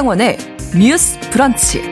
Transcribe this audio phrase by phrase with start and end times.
[0.00, 0.38] 신성원의
[0.78, 1.82] 뉴스 브런치.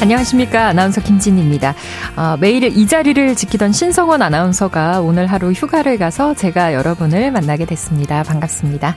[0.00, 0.68] 안녕하십니까.
[0.68, 1.74] 아나운서 김진입니다.
[2.16, 8.22] 어, 매일 이 자리를 지키던 신성원 아나운서가 오늘 하루 휴가를 가서 제가 여러분을 만나게 됐습니다.
[8.22, 8.96] 반갑습니다.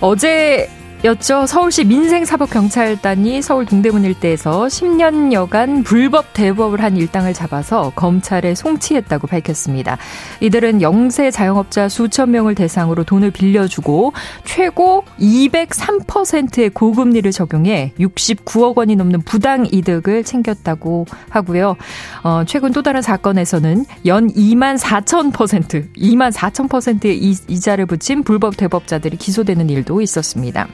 [0.00, 0.70] 어제
[1.04, 1.44] 였죠.
[1.44, 9.98] 서울시 민생사법경찰단이 서울 동대문 일대에서 10년여간 불법 대법을 한 일당을 잡아서 검찰에 송치했다고 밝혔습니다.
[10.40, 14.14] 이들은 영세 자영업자 수천 명을 대상으로 돈을 빌려주고
[14.46, 21.76] 최고 203%의 고금리를 적용해 69억 원이 넘는 부당 이득을 챙겼다고 하고요.
[22.22, 28.56] 어, 최근 또 다른 사건에서는 연 2만 4천 퍼센트, 2만 4천 퍼센트의 이자를 붙인 불법
[28.56, 30.66] 대법자들이 기소되는 일도 있었습니다.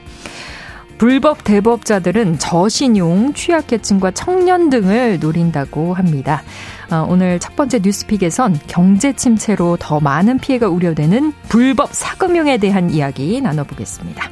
[0.97, 6.43] 불법 대법자들은 저신용, 취약계층과 청년 등을 노린다고 합니다.
[6.91, 13.41] 어, 오늘 첫 번째 뉴스픽에선 경제 침체로 더 많은 피해가 우려되는 불법 사금융에 대한 이야기
[13.41, 14.29] 나눠보겠습니다.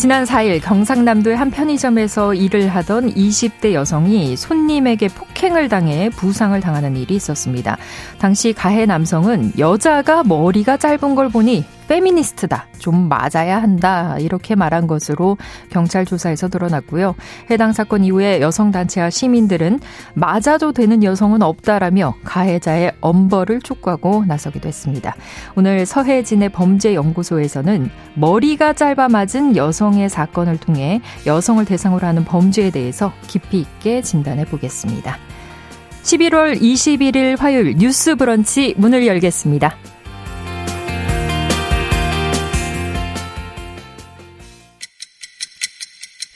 [0.00, 7.16] 지난 4일 경상남도의 한 편의점에서 일을 하던 20대 여성이 손님에게 폭행을 당해 부상을 당하는 일이
[7.16, 7.76] 있었습니다.
[8.18, 12.68] 당시 가해 남성은 여자가 머리가 짧은 걸 보니 페미니스트다.
[12.78, 14.16] 좀 맞아야 한다.
[14.20, 15.36] 이렇게 말한 것으로
[15.70, 17.16] 경찰 조사에서 드러났고요.
[17.50, 19.80] 해당 사건 이후에 여성단체와 시민들은
[20.14, 25.16] 맞아도 되는 여성은 없다라며 가해자의 엄벌을 촉구하고 나서기도 했습니다.
[25.56, 33.58] 오늘 서해진의 범죄연구소에서는 머리가 짧아 맞은 여성의 사건을 통해 여성을 대상으로 하는 범죄에 대해서 깊이
[33.58, 35.18] 있게 진단해 보겠습니다.
[36.04, 39.74] 11월 21일 화요일 뉴스 브런치 문을 열겠습니다.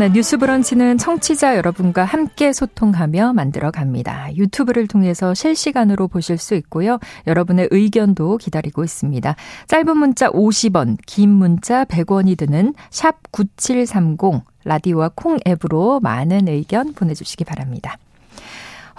[0.00, 4.34] 네, 뉴스 브런치는 청취자 여러분과 함께 소통하며 만들어 갑니다.
[4.34, 6.98] 유튜브를 통해서 실시간으로 보실 수 있고요.
[7.26, 9.36] 여러분의 의견도 기다리고 있습니다.
[9.66, 17.44] 짧은 문자 50원, 긴 문자 100원이 드는 샵 9730 라디오와 콩 앱으로 많은 의견 보내주시기
[17.44, 17.98] 바랍니다.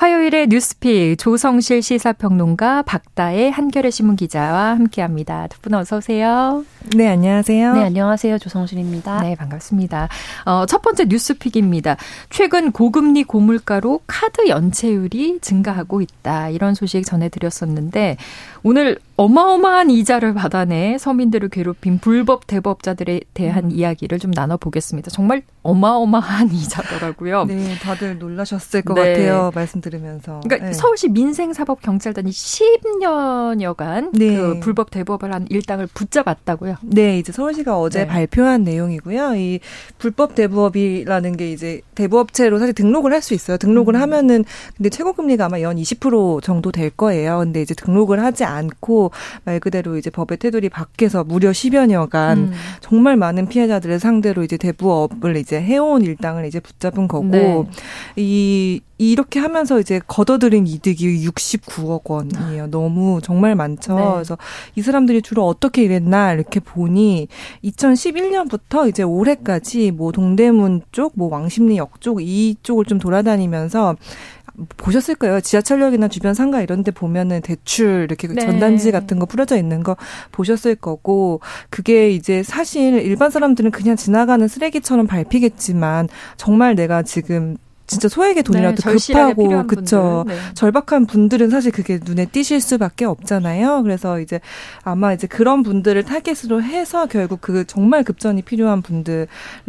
[0.05, 5.45] 화요일의 뉴스픽 조성실 시사평론가 박다의 한겨레 신문 기자와 함께합니다.
[5.45, 6.65] 두 분 어서 오세요.
[6.97, 7.73] 네 안녕하세요.
[7.75, 9.21] 네 안녕하세요 조성실입니다.
[9.21, 10.09] 네 반갑습니다.
[10.45, 11.97] 어, 첫 번째 뉴스픽입니다.
[12.31, 18.17] 최근 고금리 고물가로 카드 연체율이 증가하고 있다 이런 소식 전해드렸었는데
[18.63, 23.71] 오늘 어마어마한 이자를 받아내 서민들을 괴롭힌 불법 대법자들에 대한 음.
[23.71, 25.11] 이야기를 좀 나눠보겠습니다.
[25.11, 27.45] 정말 어마어마한 이자더라고요.
[27.45, 29.13] 네, 다들 놀라셨을 것 네.
[29.13, 29.51] 같아요.
[29.53, 30.39] 말씀 들으면서.
[30.43, 30.73] 그러니까 네.
[30.73, 34.35] 서울시 민생사법경찰단이 10년여간 네.
[34.35, 36.77] 그 불법 대법을 한 일당을 붙잡았다고요.
[36.81, 38.07] 네, 이제 서울시가 어제 네.
[38.07, 39.35] 발표한 내용이고요.
[39.35, 39.59] 이
[39.99, 43.57] 불법 대법이라는 게 이제 대부업체로 사실 등록을 할 수 있어요.
[43.57, 44.01] 등록을 음.
[44.01, 44.45] 하면은
[44.75, 47.37] 근데 최고 금리가 아마 연 20% 정도 될 거예요.
[47.37, 49.10] 근데 이제 등록을 하지 않고
[49.43, 52.51] 말 그대로 이제 법의 테두리 밖에서 무려 10여 년간 음.
[52.79, 57.65] 정말 많은 피해자들을 상대로 이제 대부업을 이제 해온 일당을 이제 붙잡은 거고 네.
[58.15, 62.67] 이 이렇게 하면서 이제 걷어들인 이득이 69억 원이에요.
[62.67, 63.95] 너무 정말 많죠.
[63.95, 64.11] 네.
[64.13, 64.37] 그래서
[64.75, 67.27] 이 사람들이 주로 어떻게 일했나 이렇게 보니
[67.63, 73.95] 2011년부터 이제 올해까지 뭐 동대문 쪽, 뭐 왕십리역 쪽 이쪽을 좀 돌아다니면서
[74.77, 75.41] 보셨을 거예요.
[75.41, 78.41] 지하철역이나 주변 상가 이런 데 보면은 대출 이렇게 네.
[78.41, 79.95] 전단지 같은 거 뿌려져 있는 거
[80.31, 87.57] 보셨을 거고 그게 이제 사실 일반 사람들은 그냥 지나가는 쓰레기처럼 밟히겠지만 정말 내가 지금
[87.91, 90.35] 진짜 소액의 돈이라도 네, 급하고 그쵸 네.
[90.53, 93.83] 절박한 분들은 사실 그게 눈에 띄실 수밖에 없잖아요.
[93.83, 94.39] 그래서 이제
[94.83, 99.27] 아마 이제 그런 분들을 타겟으로 해서 결국 그 정말 급전이 필요한 분들을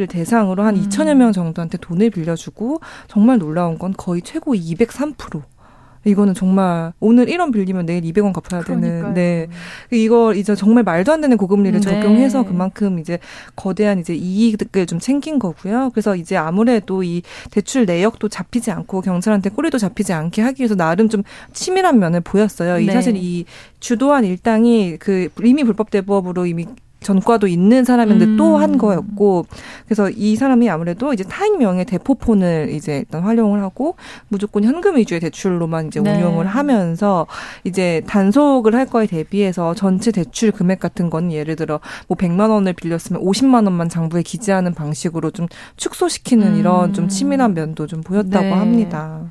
[0.09, 0.83] 대상으로 한 음.
[0.89, 5.43] 2천여 명 정도한테 돈을 빌려주고 정말 놀라운 건 거의 최고 203%
[6.05, 9.49] 이거는 정말 오늘 1원 빌리면 내일 200원 갚아야 되는 네.
[9.91, 11.85] 이거 이제 정말 말도 안 되는 고금리를 네.
[11.85, 13.19] 적용해서 그만큼 이제
[13.55, 15.91] 거대한 이제 이익을 좀 챙긴 거고요.
[15.93, 21.09] 그래서 이제 아무래도 이 대출 내역도 잡히지 않고 경찰한테 꼬리도 잡히지 않게 하기 위해서 나름
[21.09, 21.23] 좀
[21.53, 22.79] 치밀한 면을 보였어요.
[22.81, 22.93] 이 네.
[22.93, 23.45] 사실 이
[23.81, 26.67] 주도한 일당이 그 이미 불법 대법으로 이미
[27.03, 28.37] 전과도 있는 사람인데 음.
[28.37, 29.47] 또한 거였고
[29.85, 33.97] 그래서 이 사람이 아무래도 이제 타인명의 대포폰을 이제 일단 활용을 하고
[34.29, 36.17] 무조건 현금 위주의 대출로만 이제 네.
[36.17, 37.27] 운용을 하면서
[37.65, 42.73] 이제 단속을 할 거에 대비해서 전체 대출 금액 같은 건 예를 들어 뭐 100만 원을
[42.73, 45.47] 빌렸으면 50만 원만 장부에 기재하는 방식으로 좀
[45.77, 46.59] 축소시키는 음.
[46.59, 48.53] 이런 좀 치밀한 면도 좀 보였다고 네.
[48.53, 49.31] 합니다.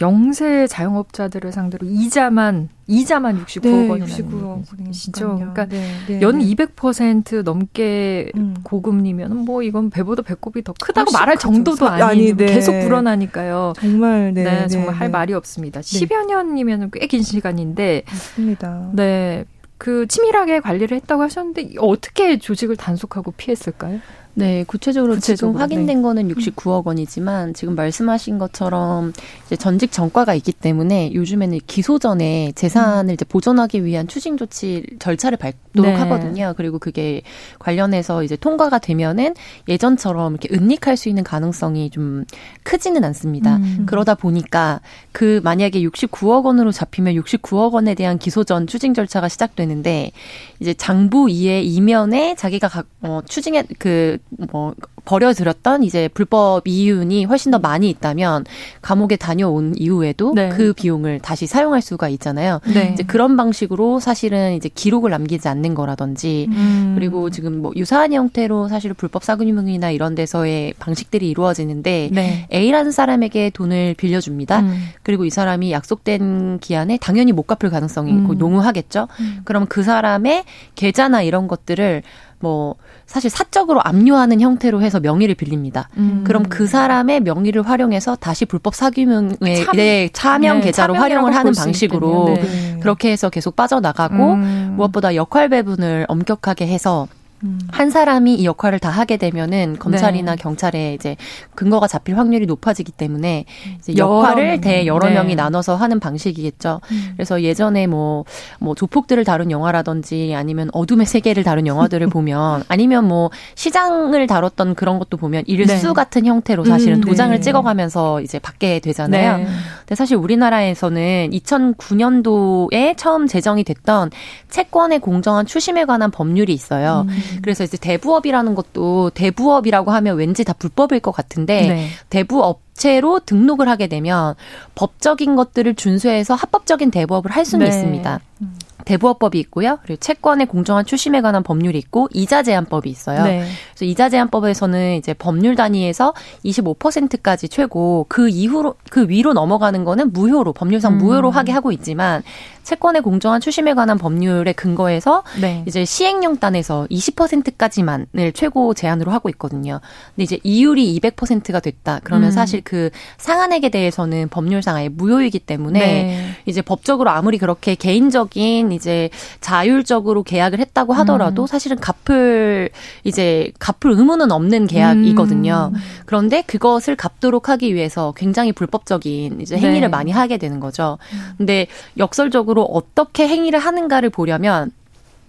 [0.00, 7.42] 영세 자영업자들을 상대로 이자만 이자만 69억 네, 원이나 69억 그러니까 네, 네, 연 200% 네.
[7.42, 8.56] 넘게 음.
[8.62, 12.46] 고금리면 뭐 이건 배보다 배꼽이 더 크다고 말할 정도도 아닌 아니, 네.
[12.46, 13.74] 계속 불어나니까요.
[13.76, 15.80] 정말 네, 네 정말 할 말이 없습니다.
[15.80, 18.90] 10여 년이면 꽤 긴 시간인데 맞습니다.
[18.94, 19.44] 네.
[19.78, 23.98] 그 치밀하게 관리를 했다고 하셨는데 어떻게 조직을 단속하고 피했을까요?
[24.34, 26.02] 네, 구체적으로, 구체적으로 지금 확인된 네.
[26.02, 29.12] 거는 69억 원이지만 지금 말씀하신 것처럼
[29.46, 33.14] 이제 전직 전과가 있기 때문에 요즘에는 기소 전에 재산을 음.
[33.14, 35.94] 이제 보존하기 위한 추징 조치 절차를 밟도록 네.
[35.98, 36.54] 하거든요.
[36.56, 37.22] 그리고 그게
[37.58, 39.34] 관련해서 이제 통과가 되면은
[39.68, 42.24] 예전처럼 이렇게 은닉할 수 있는 가능성이 좀
[42.62, 43.56] 크지는 않습니다.
[43.56, 43.84] 음.
[43.86, 44.80] 그러다 보니까
[45.12, 50.12] 그 만약에 69억 원으로 잡히면 69억 원에 대한 기소 전 추징 절차가 시작되는데
[50.60, 54.18] 이제 장부 이에 이면에 자기가 각, 어, 추징해 그
[54.52, 54.74] 뭐
[55.04, 58.44] 버려들였던 이제 불법 이윤이 훨씬 더 많이 있다면
[58.82, 60.50] 감옥에 다녀온 이후에도 네.
[60.50, 62.60] 그 비용을 다시 사용할 수가 있잖아요.
[62.72, 62.90] 네.
[62.92, 66.92] 이제 그런 방식으로 사실은 이제 기록을 남기지 않는 거라든지 음.
[66.94, 72.46] 그리고 지금 뭐 유사한 형태로 사실 불법 사금융이나 이런 데서의 방식들이 이루어지는데 네.
[72.52, 74.60] A라는 사람에게 돈을 빌려줍니다.
[74.60, 74.84] 음.
[75.02, 78.38] 그리고 이 사람이 약속된 기한에 당연히 못 갚을 가능성이 음.
[78.38, 79.08] 농후하겠죠.
[79.20, 79.40] 음.
[79.44, 80.44] 그럼 그 사람의
[80.74, 82.02] 계좌나 이런 것들을
[82.40, 82.74] 뭐
[83.06, 85.88] 사실 사적으로 압류하는 형태로 해서 명의를 빌립니다.
[85.96, 86.24] 음.
[86.26, 91.52] 그럼 그 사람의 명의를 활용해서 다시 불법 사기명의 참, 네, 차명 네, 계좌로 활용을 하는
[91.52, 92.78] 방식으로 네.
[92.80, 94.74] 그렇게 해서 계속 빠져나가고 음.
[94.76, 97.19] 무엇보다 역할 배분을 엄격하게 해서 음.
[97.68, 100.42] 한 사람이 이 역할을 다 하게 되면은 검찰이나 네.
[100.42, 101.16] 경찰에 이제
[101.54, 103.46] 근거가 잡힐 확률이 높아지기 때문에
[103.78, 105.14] 이제 역할을 대 여러 네.
[105.14, 106.80] 명이 나눠서 하는 방식이겠죠.
[106.90, 107.12] 음.
[107.16, 108.24] 그래서 예전에 뭐뭐
[108.60, 114.98] 뭐 조폭들을 다룬 영화라든지 아니면 어둠의 세계를 다룬 영화들을 보면 아니면 뭐 시장을 다뤘던 그런
[114.98, 115.92] 것도 보면 일수 네.
[115.94, 117.40] 같은 형태로 사실은 음, 도장을 네.
[117.40, 119.38] 찍어가면서 이제 받게 되잖아요.
[119.38, 119.46] 네.
[119.80, 124.10] 근데 사실 우리나라에서는 2009년도에 처음 제정이 됐던
[124.50, 127.06] 채권의 공정한 추심에 관한 법률이 있어요.
[127.08, 127.29] 음.
[127.42, 131.88] 그래서 이제 대부업이라는 것도 대부업이라고 하면 왠지 다 불법일 것 같은데 네.
[132.08, 134.34] 대부업 체로 등록을 하게 되면
[134.74, 137.74] 법적인 것들을 준수해서 합법적인 대부업을 할 수는 네.
[137.74, 138.20] 있습니다.
[138.42, 138.54] 음.
[138.84, 139.78] 대부업법이 있고요.
[139.82, 143.22] 그리고 채권의 공정한 출심에 관한 법률이 있고 이자 제한법이 있어요.
[143.24, 143.46] 네.
[143.70, 150.52] 그래서 이자 제한법에서는 이제 법률 단위에서 25%까지 최고 그 이후로 그 위로 넘어가는 거는 무효로
[150.52, 150.98] 법률상 음.
[150.98, 152.22] 무효로 하게 하고 있지만
[152.62, 155.64] 채권의 공정한 출심에 관한 법률에 근거해서 네.
[155.66, 159.80] 이제 시행령 단에서 20%까지만을 최고 제한으로 하고 있거든요.
[160.14, 162.00] 근데 이제 이율이 200%가 됐다.
[162.04, 162.30] 그러면 음.
[162.30, 166.30] 사실 그 상한액에 대해서는 법률상 아예 무효이기 때문에 네.
[166.46, 171.46] 이제 법적으로 아무리 그렇게 개인적인 이제 자율적으로 계약을 했다고 하더라도 음.
[171.46, 172.70] 사실은 갚을
[173.04, 175.72] 이제 갚을 의무는 없는 계약이거든요.
[175.74, 175.80] 음.
[176.06, 179.88] 그런데 그것을 갚도록 하기 위해서 굉장히 불법적인 이제 행위를 네.
[179.88, 180.98] 많이 하게 되는 거죠.
[181.12, 181.34] 음.
[181.38, 181.66] 근데
[181.98, 184.72] 역설적으로 어떻게 행위를 하는가를 보려면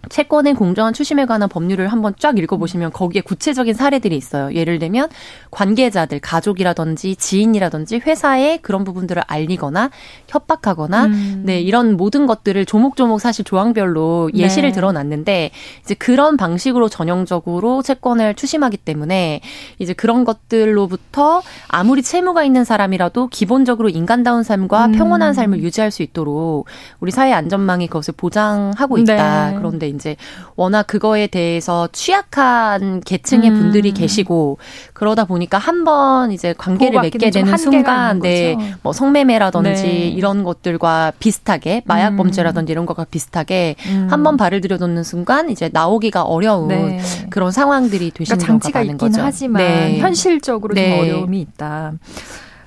[0.09, 4.53] 채권의 공정한 추심에 관한 법률을 한번 쫙 읽어보시면 거기에 구체적인 사례들이 있어요.
[4.53, 5.09] 예를 들면
[5.51, 9.91] 관계자들, 가족이라든지 지인이라든지 회사에 그런 부분들을 알리거나
[10.27, 11.43] 협박하거나 음.
[11.45, 14.73] 네 이런 모든 것들을 조목조목 사실 조항별로 예시를 네.
[14.73, 15.51] 들어놨는데
[15.83, 19.41] 이제 그런 방식으로 전형적으로 채권을 추심하기 때문에
[19.79, 24.91] 이제 그런 것들로부터 아무리 채무가 있는 사람이라도 기본적으로 인간다운 삶과 음.
[24.93, 26.65] 평온한 삶을 유지할 수 있도록
[26.99, 29.51] 우리 사회 안전망이 그것을 보장하고 있다.
[29.51, 29.57] 네.
[29.57, 30.15] 그런데 이제
[30.55, 33.59] 워낙 그거에 대해서 취약한 계층의 음.
[33.59, 34.57] 분들이 계시고
[34.93, 40.07] 그러다 보니까 한 번 이제 관계를 맺게 되는 순간 네, 뭐 성매매라든지 네.
[40.09, 42.17] 이런 것들과 비슷하게 마약 음.
[42.17, 44.07] 범죄라든지 이런 것과 비슷하게 음.
[44.11, 46.99] 한번 발을 들여놓는 순간 이제 나오기가 어려운 네.
[47.31, 49.21] 그런 상황들이 되시는 그러니까 장치가 있긴 거죠.
[49.21, 49.97] 하지만 네.
[49.99, 50.99] 현실적으로 좀 네.
[50.99, 51.93] 어려움이 있다.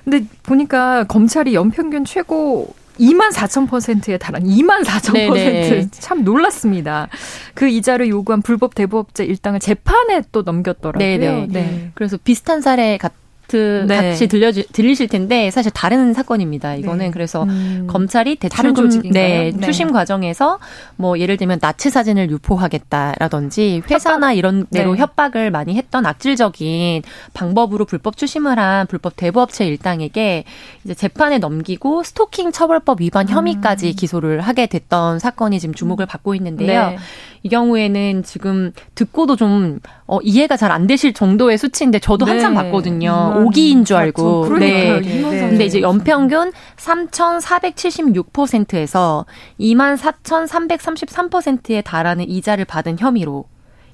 [0.03, 7.07] 근데 보니까 검찰이 연평균 최고 2만 4천 퍼센트에 달한 2만 4천 퍼센트 참 놀랐습니다.
[7.53, 10.99] 그 이자를 요구한 불법 대부업자 일당을 재판에 또 넘겼더라고요.
[10.99, 11.47] 네네.
[11.49, 11.91] 네.
[11.93, 13.11] 그래서 비슷한 사례 같
[13.49, 13.87] 네.
[13.87, 16.75] 같이 들려 들리실 텐데 사실 다른 사건입니다.
[16.75, 17.11] 이거는 네.
[17.11, 17.87] 그래서 음.
[17.89, 20.59] 검찰이 대출금 네, 네, 추심 과정에서
[20.95, 24.37] 뭐 예를 들면 나치 사진을 유포하겠다라든지 회사나 협박?
[24.37, 24.99] 이런 데로 네.
[24.99, 27.01] 협박을 많이 했던 악질적인
[27.33, 30.43] 방법으로 불법 추심을 한 불법 대부업체 일당에게
[30.83, 33.93] 이제 재판에 넘기고 스토킹 처벌법 위반 혐의까지 음.
[33.95, 36.89] 기소를 하게 됐던 사건이 지금 주목을 받고 있는데요.
[36.91, 36.97] 네.
[37.43, 42.31] 이 경우에는 지금 듣고도 좀 어, 이해가 잘 안 되실 정도의 수치인데 저도 네.
[42.31, 43.33] 한참 봤거든요.
[43.39, 44.41] 음, 5기인 줄 알고.
[44.41, 44.65] 그렇죠.
[44.65, 44.99] 네.
[45.01, 45.21] 네.
[45.21, 49.25] 근데 이제 연평균 3,476%에서
[49.59, 53.45] 24,333%에 달하는 이자를 받은 혐의로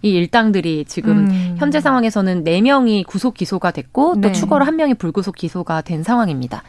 [0.03, 1.55] 이 일당들이 지금 음.
[1.60, 4.21] 현재 상황에서는 4명이 구속 기소가 됐고 네.
[4.21, 6.63] 또 추가로 1명이 불구속 기소가 된 상황입니다.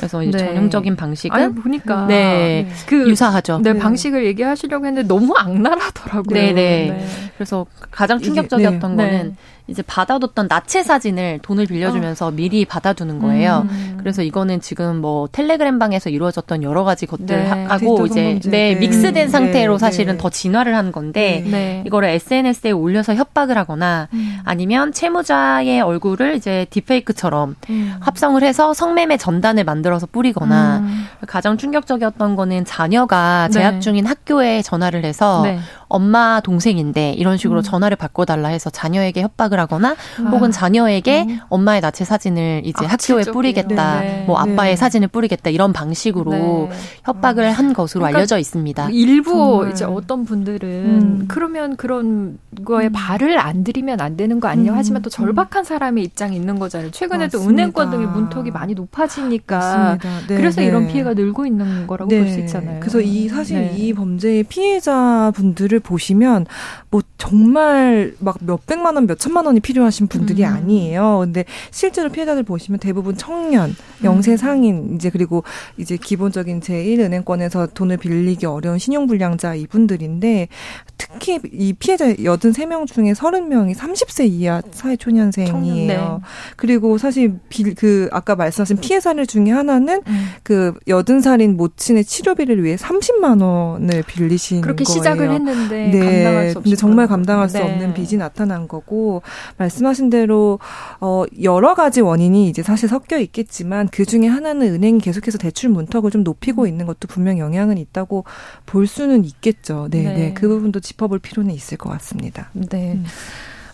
[0.00, 0.46] 그래서 이제 네.
[0.46, 2.68] 전형적인 방식은 아니, 보니까 네, 네.
[2.86, 3.60] 그 유사하죠.
[3.62, 6.34] 네, 네, 방식을 얘기하시려고 했는데 너무 악랄하더라고요.
[6.34, 6.54] 네네.
[6.54, 7.06] 네.
[7.36, 9.36] 그래서 가장 충격적이었던 거는
[9.70, 12.30] 이제 받아뒀던 나체 사진을 돈을 빌려주면서 어.
[12.32, 13.68] 미리 받아두는 거예요.
[13.70, 13.96] 음.
[14.00, 17.48] 그래서 이거는 지금 뭐 텔레그램 방에서 이루어졌던 여러 가지 것들 네.
[17.48, 19.78] 하고 이제 네, 네, 믹스된 상태로 네.
[19.78, 21.84] 사실은 더 진화를 한 건데 네.
[21.86, 24.38] 이거를 SNS에 올려서 협박을 하거나 음.
[24.44, 27.94] 아니면 채무자의 얼굴을 이제 딥페이크처럼 음.
[28.00, 31.06] 합성을 해서 성매매 전단을 만들어 서 뿌리거나 음.
[31.26, 33.80] 가장 충격적이었던 거는 자녀가 재학 네.
[33.80, 35.42] 중인 학교에 전화를 해서
[35.90, 37.62] 엄마 동생인데 이런 식으로 음.
[37.62, 39.90] 전화를 바꿔달라 해서 자녀에게 협박을 하거나
[40.24, 40.28] 아.
[40.30, 41.38] 혹은 자녀에게 음.
[41.50, 44.24] 엄마의 나체 사진을 이제 아, 학교에 뿌리겠다, 네.
[44.26, 44.76] 뭐 아빠의 네.
[44.76, 46.70] 사진을 뿌리겠다 이런 방식으로 네.
[47.04, 47.52] 협박을 아.
[47.52, 48.88] 한 것으로 그러니까 알려져 있습니다.
[48.90, 49.72] 일부 정말.
[49.72, 51.24] 이제 어떤 분들은 음.
[51.28, 52.92] 그러면 그런 거에 음.
[52.92, 54.78] 발을 안 들이면 안 되는 거 아니냐 음.
[54.78, 56.90] 하지만 또 절박한 사람의 입장이 있는 거잖아요.
[56.92, 57.50] 최근에도 맞습니다.
[57.62, 60.68] 은행권 등의 문턱이 많이 높아지니까 네, 그래서 네.
[60.68, 62.78] 이런 피해가 늘고 있는 거라고 볼 수 있잖아요.
[62.78, 66.46] 그래서 이 사실 이 범죄의 피해자분들을 보시면
[66.90, 70.54] 뭐 정말 막 몇백만 원, 몇천만 원이 필요하신 분들이 음.
[70.54, 71.18] 아니에요.
[71.22, 74.36] 근데 실제로 피해자들 보시면 대부분 청년, 영세 음.
[74.38, 75.44] 상인, 이제 그리고
[75.76, 80.48] 이제 기본적인 제1은행권에서 돈을 빌리기 어려운 신용불량자 이분들인데
[80.96, 86.20] 특히 이 피해자 83명 중에 30명이 30세 이하 사회초년생이에요.
[86.22, 86.26] 네.
[86.56, 90.28] 그리고 사실 빌, 그 아까 말씀하신 피해 사례 중에 하나는 음.
[90.42, 94.96] 그 80살인 모친의 치료비를 위해 30만 원을 빌리신 그렇게 거예요.
[94.96, 95.98] 시작을 했는데 네.
[95.98, 97.64] 감당할 수 근데 정말 감당할 수 네.
[97.64, 99.22] 없는 빚이 나타난 거고
[99.58, 100.58] 말씀하신 대로
[101.00, 106.10] 어 여러 가지 원인이 이제 사실 섞여 있겠지만 그 중에 하나는 은행이 계속해서 대출 문턱을
[106.10, 108.24] 좀 높이고 있는 것도 분명 영향은 있다고
[108.66, 109.88] 볼 수는 있겠죠.
[109.90, 110.14] 네, 네.
[110.14, 110.34] 네.
[110.34, 112.50] 그 부분도 짚어볼 필요는 있을 것 같습니다.
[112.54, 112.92] 네.
[112.94, 113.04] 음.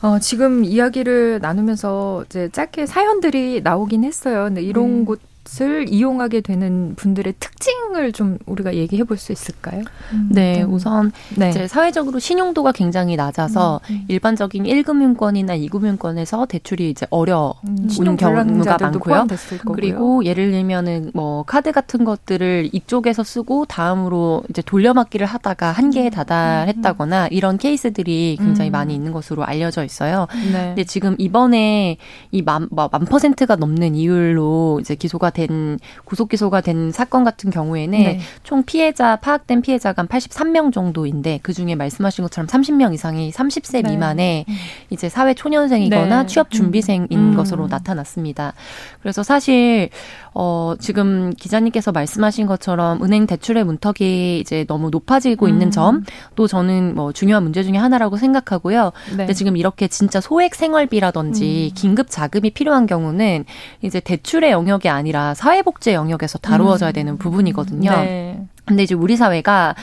[0.02, 4.44] 어, 지금 이야기를 나누면서 이제 짧게 사연들이 나오긴 했어요.
[4.44, 5.04] 근데 이런 음.
[5.04, 9.82] 곳 것을 이용하게 되는 분들의 특징을 좀 우리가 얘기해 볼 수 있을까요?
[10.12, 10.74] 음, 네, 음.
[10.74, 11.48] 우선 네.
[11.48, 14.04] 이제 사회적으로 신용도가 굉장히 낮아서 음, 음.
[14.08, 19.26] 일반적인 1금융권이나 2금융권에서 대출이 이제 어려운 음, 경우가 많고요.
[19.74, 26.10] 그리고 예를 들면은 뭐 카드 같은 것들을 이쪽에서 쓰고 다음으로 이제 돌려막기를 하다가 한계에 음,
[26.10, 30.26] 다달했다거나 이런 케이스들이 굉장히 많이 있는 것으로 알려져 있어요.
[30.52, 30.66] 네.
[30.66, 31.96] 근데 지금 이번에
[32.32, 37.98] 이만 뭐, 만 퍼센트가 넘는 이율로 이제 기소가 된 구속 기소가 된 사건 같은 경우에는
[37.98, 38.20] 네.
[38.42, 43.90] 총 피해자 파악된 피해자가 한 83명 정도인데 그 중에 말씀하신 것처럼 30명 이상이 30세 네.
[43.90, 44.54] 미만의 음.
[44.90, 46.26] 이제 사회 초년생이거나 네.
[46.26, 47.36] 취업 준비생인 음.
[47.36, 48.54] 것으로 나타났습니다.
[49.02, 49.90] 그래서 사실
[50.32, 55.50] 어 지금 기자님께서 말씀하신 것처럼 은행 대출의 문턱이 이제 너무 높아지고 음.
[55.50, 58.92] 있는 점도 저는 뭐 중요한 문제 중에 하나라고 생각하고요.
[59.10, 59.16] 네.
[59.16, 61.74] 근데 지금 이렇게 진짜 소액 생활비라든지 음.
[61.74, 63.44] 긴급 자금이 필요한 경우는
[63.82, 66.92] 이제 대출의 영역이 아니라 사회복지 영역에서 다루어져야 음.
[66.92, 67.90] 되는 부분이거든요.
[67.90, 68.40] 네.
[68.64, 69.74] 근데 이제 우리 사회가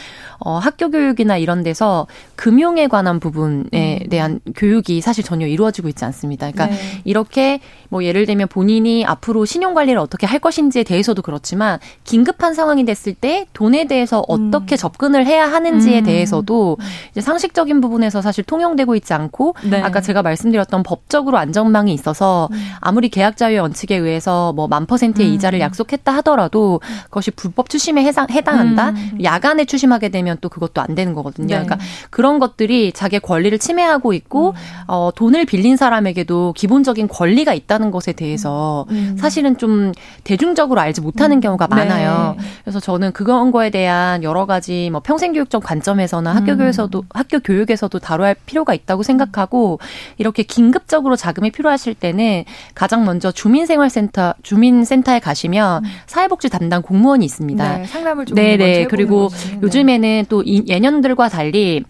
[0.46, 3.64] 어 학교 교육이나 이런 데서 금융에 관한 부분에
[4.04, 4.10] 음.
[4.10, 6.52] 대한 교육이 사실 전혀 이루어지고 있지 않습니다.
[6.52, 7.02] 그러니까 네.
[7.06, 12.84] 이렇게 뭐 예를 들면 본인이 앞으로 신용 관리를 어떻게 할 것인지에 대해서도 그렇지만 긴급한 상황이
[12.84, 14.78] 됐을 때 돈에 대해서 어떻게 음.
[14.78, 16.04] 접근을 해야 하는지에 음.
[16.04, 16.78] 대해서도
[17.12, 19.82] 이제 상식적인 부분에서 사실 통용되고 있지 않고 네.
[19.82, 22.58] 아까 제가 말씀드렸던 법적으로 안전망이 있어서 음.
[22.82, 25.34] 아무리 계약 자유 원칙에 의해서 뭐 만 퍼센트의 음.
[25.36, 28.86] 이자를 약속했다 하더라도 그것이 불법 추심에 해당 해당한다.
[28.86, 29.00] 한다.
[29.14, 29.24] 음.
[29.24, 31.48] 야간에 추심하게 되면 또 그것도 안 되는 거거든요.
[31.48, 31.64] 네.
[31.64, 31.78] 그러니까
[32.10, 34.56] 그런 것들이 자기의 권리를 침해하고 있고 음.
[34.88, 39.14] 어, 돈을 빌린 사람에게도 기본적인 권리가 있다는 것에 대해서 음.
[39.14, 39.18] 음.
[39.18, 39.92] 사실은 좀
[40.24, 41.42] 대중적으로 알지 못하는 음.
[41.42, 41.76] 경우가 네.
[41.76, 42.36] 많아요.
[42.64, 48.28] 그래서 저는 그런 거에 대한 여러 가지 뭐 평생교육적 관점에서나 학교 교육에서도 학교 교육에서도 다뤄야
[48.30, 49.80] 할 필요가 있다고 생각하고
[50.18, 57.78] 이렇게 긴급적으로 자금이 필요하실 때는 가장 먼저 주민생활센터 주민센터에 가시면 사회복지 담당 공무원이 있습니다.
[57.78, 58.86] 네, 상담을 좀 네, 네.
[58.86, 59.30] 그리고
[59.62, 61.84] 요즘에는 또 예년들과 달리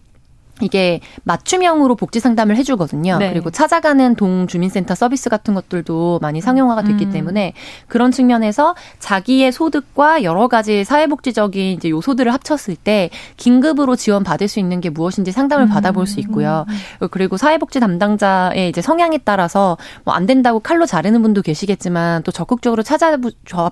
[0.62, 3.18] 이게 맞춤형으로 복지 상담을 해주거든요.
[3.18, 3.32] 네.
[3.32, 7.12] 그리고 찾아가는 동주민센터 서비스 같은 것들도 많이 상용화가 됐기 음.
[7.12, 7.54] 때문에
[7.88, 14.60] 그런 측면에서 자기의 소득과 여러 가지 사회복지적인 이제 요소들을 합쳤을 때 긴급으로 지원 받을 수
[14.60, 15.70] 있는 게 무엇인지 상담을 음.
[15.70, 16.66] 받아볼 수 있고요.
[17.02, 17.08] 음.
[17.10, 22.84] 그리고 사회복지 담당자의 이제 성향에 따라서 뭐 안 된다고 칼로 자르는 분도 계시겠지만 또 적극적으로
[22.84, 23.30] 찾아봐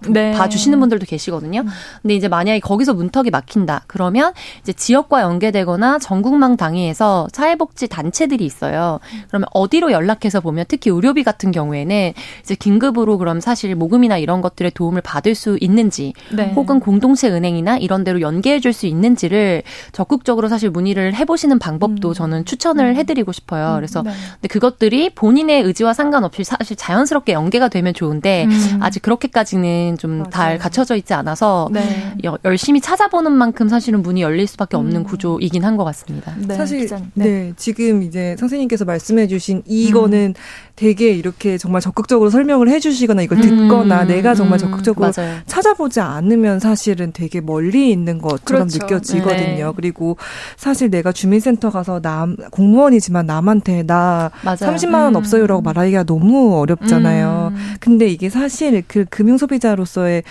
[0.10, 0.50] 네.
[0.50, 1.62] 주시는 분들도 계시거든요.
[1.62, 1.68] 음.
[2.02, 8.46] 근데 이제 만약에 거기서 문턱이 막힌다 그러면 이제 지역과 연계되거나 전국망 당 단위에서 사회복지 단체들이
[8.46, 9.00] 있어요.
[9.28, 14.72] 그러면 어디로 연락해서 보면 특히 의료비 같은 경우에는 이제 긴급으로 그럼 사실 모금이나 이런 것들의
[14.72, 16.52] 도움을 받을 수 있는지 네.
[16.56, 22.14] 혹은 공동체 은행이나 이런 데로 연계해 줄 수 있는지를 적극적으로 사실 문의를 해보시는 방법도 음.
[22.14, 22.96] 저는 추천을 음.
[22.96, 23.74] 해드리고 싶어요.
[23.76, 24.12] 그래서 네.
[24.36, 28.80] 근데 그것들이 본인의 의지와 상관없이 사실 자연스럽게 연계가 되면 좋은데 음.
[28.82, 32.14] 아직 그렇게까지는 좀 잘 갖춰져 있지 않아서 네.
[32.46, 35.04] 열심히 찾아보는 만큼 사실은 문이 열릴 수밖에 없는 음.
[35.04, 36.34] 구조이긴 한 것 같습니다.
[36.62, 37.26] 네, 사실 네.
[37.26, 37.54] 네.
[37.58, 40.72] 지금 이제 선생님께서 말씀해주신 이거는 음.
[40.76, 45.38] 되게 이렇게 정말 적극적으로 설명을 해주시거나 이걸 듣거나 음, 내가 정말 음, 적극적으로 맞아요.
[45.46, 48.80] 찾아보지 않으면 사실은 되게 멀리 있는 것처럼 그렇죠.
[48.80, 49.68] 느껴지거든요.
[49.68, 49.74] 네.
[49.76, 50.18] 그리고
[50.58, 54.58] 사실 내가 주민센터 가서 남 공무원이지만 남한테 나 맞아요.
[54.58, 55.16] 30만 원 음.
[55.18, 57.52] 없어요라고 말하기가 너무 어렵잖아요.
[57.54, 57.76] 음.
[57.80, 60.24] 근데 이게 사실 그 금융 소비자로서의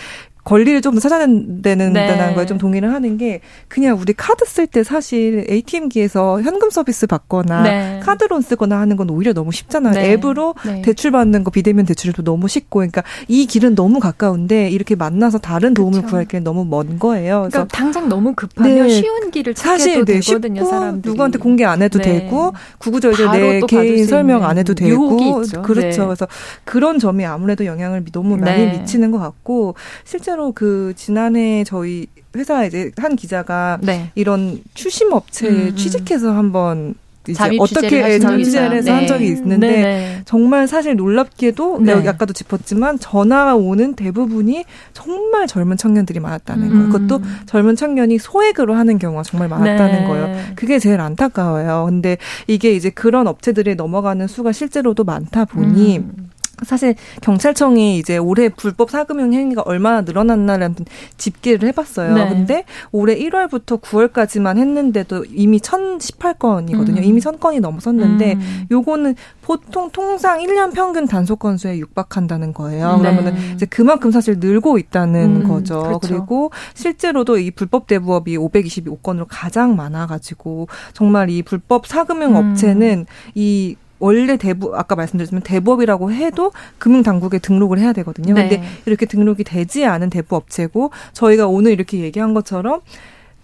[0.45, 2.07] 권리를 좀더 찾아내는 네.
[2.07, 7.07] 다는 거에 좀 동의를 하는 게 그냥 우리 카드 쓸 때 사실 ATM기에서 현금 서비스
[7.07, 8.01] 받거나 네.
[8.03, 9.95] 카드론 쓰거나 하는 건 오히려 너무 쉽잖아요.
[9.95, 10.13] 네.
[10.13, 10.83] 앱으로 네.
[10.83, 15.75] 대출 받는 거 비대면 대출도 너무 쉽고 그러니까 이 길은 너무 가까운데 이렇게 만나서 다른
[15.75, 16.11] 도움을 그쵸.
[16.11, 17.41] 구할 길은 너무 먼 거예요.
[17.43, 18.89] 그래서 그러니까 당장 너무 급하면 네.
[18.89, 21.11] 쉬운 길을 사실 네, 되거든요, 사람들이.
[21.11, 25.63] 누구한테 공개 안 해도 되고 구구절절 내 개인 설명 안 해도 되고 그렇죠.
[25.63, 26.17] 그래서
[26.65, 32.65] 그런 점이 아무래도 영향을 너무 많이 미치는 것 같고 실제로 실제로 그 지난해 저희 회사
[32.65, 34.11] 이제 한 기자가 네.
[34.15, 35.77] 이런 추심 업체에 음, 음.
[35.77, 36.95] 취직해서 한번
[37.29, 38.97] 이제 어떻게 잠입 취재를 해서 네.
[38.97, 40.23] 한 적이 있는데 네, 네.
[40.25, 41.95] 정말 사실 놀랍게도 네.
[41.95, 46.71] 내가 아까도 짚었지만 전화가 오는 대부분이 정말 젊은 청년들이 많았다는 음.
[46.71, 46.89] 거예요.
[46.89, 50.05] 그것도 젊은 청년이 소액으로 하는 경우가 정말 많았다는 네.
[50.07, 50.37] 거예요.
[50.57, 51.85] 그게 제일 안타까워요.
[51.87, 52.17] 근데
[52.47, 56.31] 이게 이제 그런 업체들이 넘어가는 수가 실제로도 많다 보니 음.
[56.65, 60.77] 사실 경찰청이 이제 올해 불법 사금융 행위가 얼마나 늘어났나라는
[61.17, 62.15] 집계를 해봤어요.
[62.15, 62.29] 네.
[62.29, 66.99] 근데 올해 1월부터 9월까지만 했는데도 이미 1,018건이거든요.
[66.99, 67.05] 음.
[67.05, 68.67] 이미 1,000건이 넘었었는데 음.
[68.71, 72.97] 요거는 보통 통상 1년 평균 단속 건수에 육박한다는 거예요.
[72.97, 72.99] 네.
[72.99, 75.83] 그러면은 이제 그만큼 사실 늘고 있다는 음, 거죠.
[75.83, 76.01] 그렇죠.
[76.01, 82.53] 그리고 실제로도 이 불법 대부업이 525건으로 가장 많아가지고 정말 이 불법 사금융 음.
[82.53, 88.35] 업체는 이 원래 대부 아까 말씀드렸지만 대부업이라고 해도 금융 당국에 등록을 해야 되거든요.
[88.35, 88.49] 네.
[88.49, 92.81] 근데 이렇게 등록이 되지 않은 대부 업체고 저희가 오늘 이렇게 얘기한 것처럼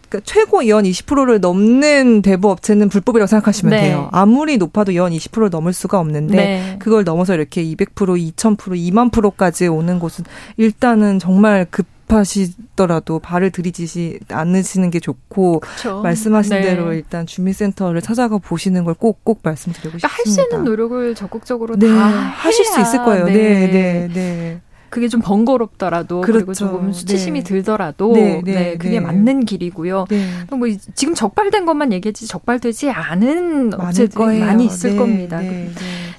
[0.09, 3.83] 그러니까 최고 연 20%를 넘는 대부 업체는 불법이라고 생각하시면 네.
[3.83, 4.09] 돼요.
[4.12, 6.77] 아무리 높아도 연 20%를 넘을 수가 없는데 네.
[6.79, 10.25] 그걸 넘어서 이렇게 200%, 2000%, 2만 프로까지 오는 곳은
[10.57, 16.01] 일단은 정말 급 급하시더라도 발을 들이지시 않으시는 게 좋고 그쵸.
[16.03, 16.62] 말씀하신 네.
[16.62, 20.16] 대로 일단 주민센터를 찾아가 보시는 걸 꼭꼭 말씀드리고 그러니까 싶습니다.
[20.16, 21.88] 할 수 있는 노력을 적극적으로 네.
[21.88, 23.27] 다 하실 수 있을 거예요.
[23.27, 24.09] 네, 네, 네.
[24.12, 24.61] 네.
[24.88, 26.38] 그게 좀 번거롭더라도 그렇죠.
[26.38, 27.45] 그리고 조금 수치심이 네.
[27.45, 29.01] 들더라도 네, 네, 네 그게 네.
[29.01, 30.07] 맞는 길이고요.
[30.09, 30.27] 네.
[30.51, 35.40] 뭐 지금 적발된 것만 얘기했지 적발되지 않은 업체들이 많이 있을 네, 겁니다.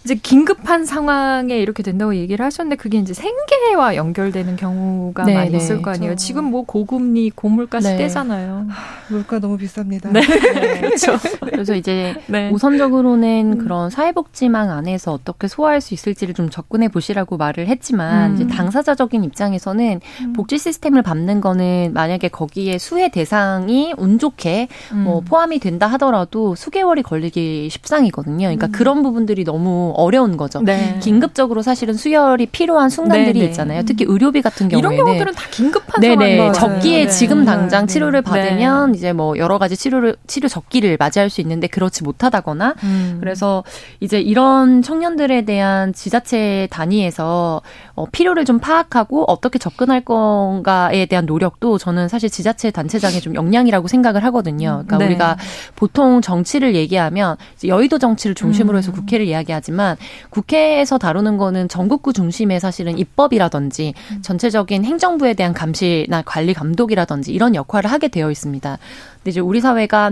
[0.08, 5.58] 이제 긴급한 상황에 이렇게 된다고 얘기를 하셨는데 그게 이제 생계와 연결되는 경우가 네, 많이 네,
[5.58, 6.12] 있을 거 아니에요.
[6.12, 6.26] 그렇죠.
[6.26, 7.90] 지금 뭐 고금리 고물가 네.
[7.90, 8.68] 시대잖아요.
[9.10, 10.12] 물가 너무 비쌉니다.
[10.12, 10.22] 네.
[10.22, 10.80] 네.
[10.80, 11.18] 그렇죠.
[11.42, 12.50] 그래서 이제 네.
[12.52, 13.58] 우선적으로는 음.
[13.58, 18.36] 그런 사회복지망 안에서 어떻게 소화할 수 있을지를 좀 접근해 보시라고 말을 했지만 음.
[18.36, 20.34] 이제 당사자적인 입장에서는 음.
[20.34, 25.04] 복지 시스템을 밟는 거는 만약에 거기에 수혜 대상이 운 좋게 음.
[25.04, 28.48] 뭐 포함이 된다 하더라도 수개월이 걸리기 십상이거든요.
[28.48, 28.72] 그러니까 음.
[28.72, 30.62] 그런 부분들이 너무 어려운 거죠.
[30.62, 31.00] 네.
[31.02, 33.40] 긴급적으로 사실은 수혈이 필요한 순간들이 네네.
[33.40, 33.46] 네.
[33.48, 33.82] 있잖아요.
[33.84, 36.52] 특히 의료비 같은 경우에는 이런 경우들은 다 긴급한 네네.
[36.52, 37.10] 적기에 네.
[37.10, 37.94] 지금 당장 네.
[37.94, 43.18] 치료를 받으면 이제 뭐 여러 가지 치료를 치료 적기를 맞이할 수 있는데 그렇지 못하다거나 음.
[43.20, 43.64] 그래서
[44.00, 47.64] 이제 이런 청년들에 대한 지자체 단위에서
[47.98, 53.88] 어, 필요를 좀 파악하고 어떻게 접근할 건가에 대한 노력도 저는 사실 지자체 단체장의 좀 역량이라고
[53.88, 54.84] 생각을 하거든요.
[54.86, 55.06] 그러니까 네.
[55.08, 55.38] 우리가
[55.76, 58.98] 보통 정치를 얘기하면 여의도 정치를 중심으로 해서 음.
[58.98, 59.98] 국회를 이야기하지만
[60.30, 64.22] 국회에서 다루는 거는 전국구 중심의 사실은 입법이라든지 음.
[64.22, 68.78] 전체적인 행정부에 대한 감시나 관리 감독이라든지 이런 역할을 하게 되어 있습니다.
[69.16, 70.12] 근데 이제 우리 사회가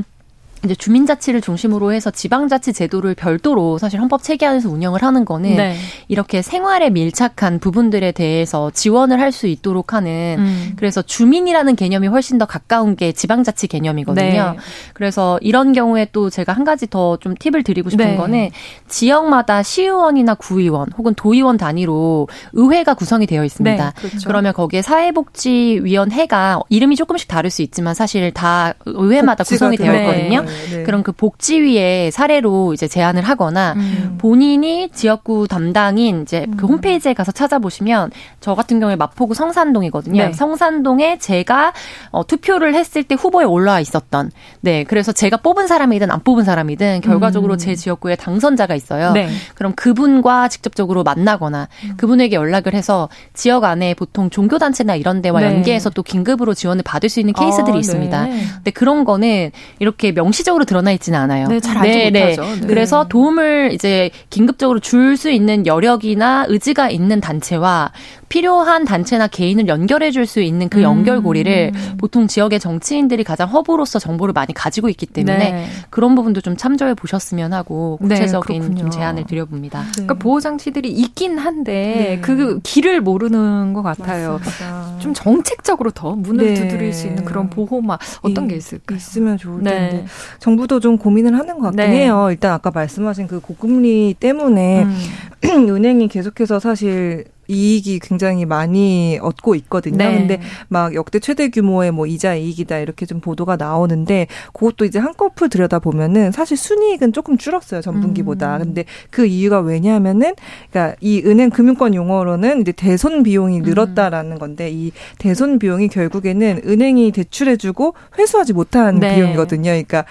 [0.66, 5.76] 이제 주민자치를 중심으로 해서 지방자치 제도를 별도로 사실 헌법 체계 안에서 운영을 하는 거는 네.
[6.08, 10.74] 이렇게 생활에 밀착한 부분들에 대해서 지원을 할 수 있도록 하는 음.
[10.78, 14.52] 그래서 주민이라는 개념이 훨씬 더 가까운 게 지방자치 개념이거든요.
[14.52, 14.58] 네.
[14.94, 18.16] 그래서 이런 경우에 또 제가 한 가지 더 좀 팁을 드리고 싶은 네.
[18.18, 18.50] 거는
[18.88, 23.94] 지역마다 시의원이나 구의원 혹은 도의원 단위로 의회가 구성이 되어 있습니다.
[23.96, 24.28] 네, 그렇죠.
[24.28, 30.46] 그러면 거기에 사회복지위원회가 이름이 조금씩 다를 수 있지만 사실 다 의회마다 구성이 되어 있거든요.
[30.72, 30.84] 네.
[30.84, 34.18] 그런 그 복지위의 사례로 이제 제안을 하거나 음.
[34.20, 36.72] 본인이 지역구 담당인 이제 그 음.
[36.72, 40.24] 홈페이지에 가서 찾아보시면 저 같은 경우에 마포구 성산동이거든요.
[40.28, 40.34] 네.
[40.34, 41.74] 성산동에 제가
[42.12, 47.02] 어, 투표를 했을 때 후보에 올라와 있었던 네 그래서 제가 뽑은 사람이든 안 뽑은 사람이든
[47.02, 47.58] 결과적으로 음.
[47.58, 49.12] 제 지역구에 당선자가 있어요.
[49.14, 49.30] 네.
[49.56, 51.94] 그럼 그분과 직접적으로 만나거나 음.
[51.98, 55.48] 그분에게 연락을 해서 지역 안에 보통 종교 단체나 이런 데와 네.
[55.48, 58.26] 연계해서 또 긴급으로 지원을 받을 수 있는 케이스들이 아, 있습니다.
[58.26, 58.46] 네.
[58.56, 61.48] 근데 그런 거는 이렇게 명시 적으로 드러나 있지는 않아요.
[61.48, 62.30] 네, 잘 알지 네, 네.
[62.36, 62.62] 못하죠.
[62.62, 62.68] 네.
[62.68, 67.92] 그래서 도움을 이제 긴급적으로 줄 수 있는 여력이나 의지가 있는 단체와
[68.28, 71.98] 필요한 단체나 개인을 연결해 줄 수 있는 그 연결고리를 음.
[71.98, 75.68] 보통 지역의 정치인들이 가장 허브로서 정보를 많이 가지고 있기 때문에 네.
[75.92, 79.82] 그런 부분도 좀 참조해 보셨으면 하고 네, 구체적인 네, 좀 제안을 드려봅니다.
[79.84, 79.92] 네.
[79.94, 82.20] 그러니까 보호 장치들이 있긴 한데 네.
[82.22, 84.40] 그 길을 모르는 것 같아요.
[84.44, 84.98] 맞습니다.
[85.00, 86.54] 좀 정책적으로 더 문을 네.
[86.56, 88.98] 두드릴 수 있는 그런 보호막 어떤 게 있을까요?
[88.98, 90.06] 있으면 좋을 텐데
[90.40, 92.28] 정부도 좀 고민을 하는 것 같긴 해요.
[92.30, 94.96] 일단 아까 말씀하신 그 고금리 때문에 음.
[95.70, 99.98] 은행이 계속해서 사실 이익이 굉장히 많이 얻고 있거든요.
[99.98, 100.18] 네.
[100.18, 105.50] 근데 막 역대 최대 규모의 뭐 이자 이익이다 이렇게 좀 보도가 나오는데 그것도 이제 한꺼풀
[105.50, 108.58] 들여다 보면은 사실 순이익은 조금 줄었어요 전분기보다.
[108.58, 108.64] 음.
[108.64, 110.34] 근데 그 이유가 왜냐하면은
[110.72, 117.12] 그러니까 이 은행 금융권 용어로는 이제 대손 비용이 늘었다라는 건데 이 대손 비용이 결국에는 은행이
[117.12, 119.16] 대출해주고 회수하지 못한 네.
[119.16, 119.70] 비용이거든요.
[119.72, 120.06] 그러니까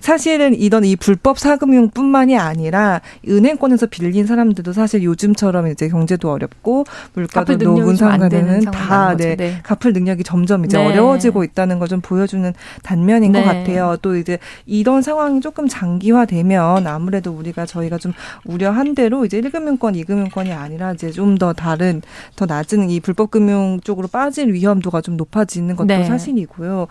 [0.00, 7.56] 사실은 이런 이 불법 사금융뿐만이 아니라 은행권에서 빌린 사람들도 사실 요즘처럼 이제 경제도 어렵고 물가도
[7.56, 9.60] 높은 상황에는 다 네, 네.
[9.62, 10.84] 갚을 능력이 점점 이제 네.
[10.86, 13.40] 어려워지고 있다는 걸 좀 보여주는 단면인 네.
[13.40, 13.96] 것 같아요.
[14.02, 18.12] 또 이제 이런 상황이 조금 장기화되면 아무래도 우리가 저희가 좀
[18.44, 22.00] 우려한 대로 이제 1금융권, 2금융권이 아니라 이제 좀 더 다른
[22.34, 26.02] 더 낮은 이 불법 금융 쪽으로 빠질 위험도가 좀 높아지는 것도 네.
[26.04, 26.86] 사실이고요.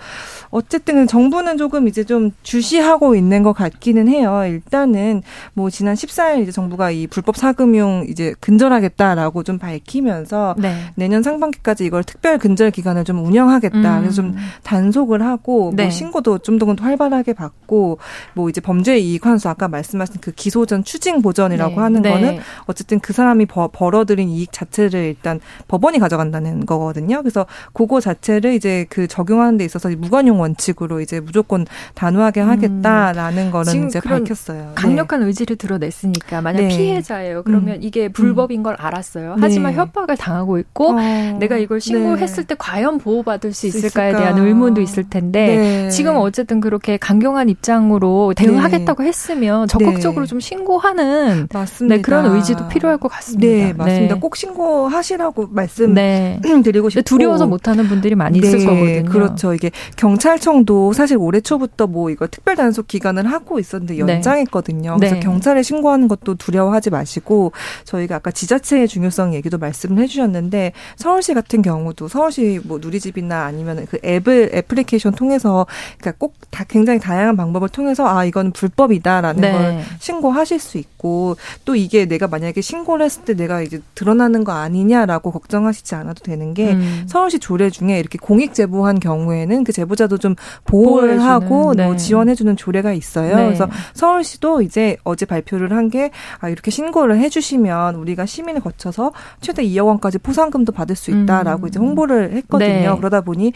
[0.51, 4.43] 어쨌든 정부는 조금 이제 좀 주시하고 하고 있는 것 같기는 해요.
[4.45, 5.21] 일단은
[5.53, 10.75] 뭐 지난 14일 이제 정부가 이 불법 사금융 이제 근절하겠다라고 좀 밝히면서 네.
[10.95, 13.77] 내년 상반기까지 이걸 특별 근절 기간을 좀 운영하겠다.
[13.77, 14.01] 음.
[14.01, 15.83] 그래서 좀 단속을 하고 뭐 네.
[15.83, 17.99] 뭐 신고도 좀 더 활발하게 받고
[18.33, 21.81] 뭐 이제 범죄 이익 환수 아까 말씀하신 그 기소 전 추징 보전이라고 네.
[21.81, 22.11] 하는 네.
[22.11, 27.21] 거는 어쨌든 그 사람이 버, 벌어들인 이익 자체를 일단 법원이 가져간다는 거거든요.
[27.21, 32.84] 그래서 그거 자체를 이제 그 적용하는 데 있어서 무관용 원칙으로 이제 무조건 단호하게 하겠다.
[32.85, 34.71] 있다라는 거는 이제 밝혔어요.
[34.75, 35.27] 강력한 네.
[35.27, 36.67] 의지를 드러냈으니까 만약 네.
[36.67, 37.43] 피해자예요.
[37.43, 37.79] 그러면 음.
[37.81, 39.35] 이게 불법인 걸 알았어요.
[39.39, 39.77] 하지만 네.
[39.79, 41.37] 협박을 당하고 있고 어.
[41.39, 42.47] 내가 이걸 신고했을 네.
[42.47, 44.23] 때 과연 보호받을 수 있을까에 있을까.
[44.23, 45.89] 대한 의문도 있을 텐데 네.
[45.89, 52.01] 지금 어쨌든 그렇게 강경한 입장으로 대응하겠다고 했으면 적극적으로 좀 신고하는 맞습니다.
[52.01, 53.47] 그런 의지도 필요할 것 같습니다.
[53.47, 54.15] 네, 맞습니다.
[54.15, 59.09] 꼭 신고하시라고 말씀드리고 싶고 두려워서 못하는 분들이 많이 있을 거거든요.
[59.09, 59.53] 그렇죠.
[59.53, 64.15] 이게 경찰청도 사실 올해 초부터 뭐 이거 특별 단속 단속 기간을 하고 있었는데 네.
[64.15, 64.97] 연장했거든요.
[64.99, 65.09] 네.
[65.09, 67.53] 그래서 경찰에 신고하는 것도 두려워하지 마시고
[67.85, 73.97] 저희가 아까 지자체의 중요성 얘기도 말씀을 해주셨는데 서울시 같은 경우도 서울시 뭐 누리집이나 아니면 그
[74.03, 75.65] 앱을 애플리케이션 통해서
[75.97, 79.51] 그러니까 꼭 다 굉장히 다양한 방법을 통해서 아 이건 불법이다라는 네.
[79.51, 81.35] 걸 신고하실 수 있고
[81.65, 86.53] 또 이게 내가 만약에 신고를 했을 때 내가 이제 드러나는 거 아니냐라고 걱정하시지 않아도 되는
[86.53, 87.03] 게 음.
[87.07, 91.85] 서울시 조례 중에 이렇게 공익 제보한 경우에는 그 제보자도 좀 보호를 하고 네.
[91.85, 93.35] 뭐 지원해주는 조례가 있어요.
[93.35, 93.45] 네.
[93.45, 99.63] 그래서 서울시도 이제 어제 발표를 한 게 아, 이렇게 신고를 해주시면 우리가 시민을 거쳐서 최대
[99.63, 101.67] 2억 원까지 포상금도 받을 수 있다라고 음.
[101.67, 102.67] 이제 홍보를 했거든요.
[102.91, 102.97] 네.
[102.97, 103.53] 그러다 보니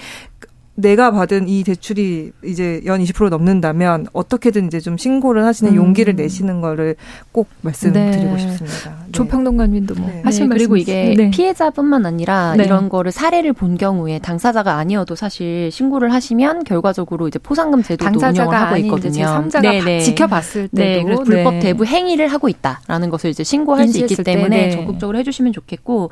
[0.80, 5.76] 내가 받은 이 대출이 이제 연 20% 넘는다면 어떻게든 이제 좀 신고를 하시는 음.
[5.76, 6.96] 용기를 내시는 거를
[7.32, 8.38] 꼭 말씀드리고 네.
[8.40, 8.90] 싶습니다.
[9.06, 9.12] 네.
[9.12, 10.22] 조평동관님도 뭐 네.
[10.24, 11.30] 하실 네, 그리고 이게 네.
[11.32, 12.64] 피해자뿐만 아니라 네.
[12.64, 18.56] 이런 거를 사례를 본 경우에 당사자가 아니어도 사실 신고를 하시면 결과적으로 이제 포상금 제도도 운영을
[18.56, 19.26] 하고 있거든요.
[19.26, 24.72] 제3자가 지켜봤을 때도 네, 불법 대부 행위를 하고 있다라는 것을 이제 신고할 수 있기 때문에
[24.72, 26.10] 적극적으로 해주시면 좋겠고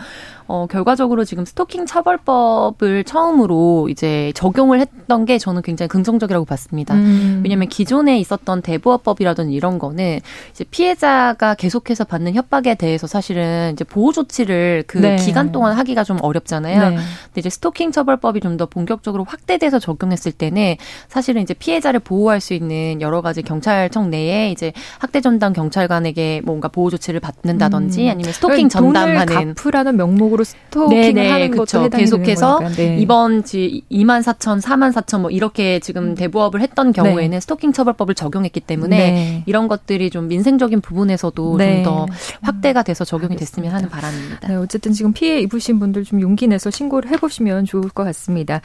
[0.48, 6.96] 어, 결과적으로 지금 스토킹 처벌법을 처음으로 이제 적 용을 했던 게 저는 굉장히 긍정적이라고 봤습니다.
[6.96, 7.42] 음.
[7.44, 10.20] 왜냐하면 기존에 있었던 대부업법이라든 이런 거는
[10.52, 15.16] 이제 피해자가 계속해서 받는 협박에 대해서 사실은 이제 보호 조치를 그 네.
[15.16, 16.90] 기간 동안 하기가 좀 어렵잖아요.
[16.90, 16.96] 네.
[16.96, 20.76] 근데 이제 스토킹 처벌법이 좀 더 본격적으로 확대돼서 적용했을 때는
[21.08, 26.68] 사실은 이제 피해자를 보호할 수 있는 여러 가지 경찰청 내에 이제 학대 전담 경찰관에게 뭔가
[26.68, 28.10] 보호 조치를 받는다든지 음.
[28.10, 32.98] 아니면 스토킹 전담하는 돈을 갚으라는 명목으로 스토킹을 네네, 하는 것도 해당이 계속해서 네.
[33.00, 36.16] 이번 지 2만 4천, 4만 4천 뭐 이렇게 지금 음.
[36.16, 37.40] 대부업을 했던 경우에는 네.
[37.40, 39.44] 스토킹 처벌법을 적용했기 때문에 네.
[39.46, 41.84] 이런 것들이 좀 민생적인 부분에서도 네.
[41.84, 42.08] 좀더
[42.42, 43.38] 확대가 돼서 적용이.
[43.38, 44.48] 됐으면 하는 바람입니다.
[44.48, 48.62] 네, 어쨌든 지금 피해 입으신 분들 좀 용기 내서 신고를 해보시면 좋을 것 같습니다.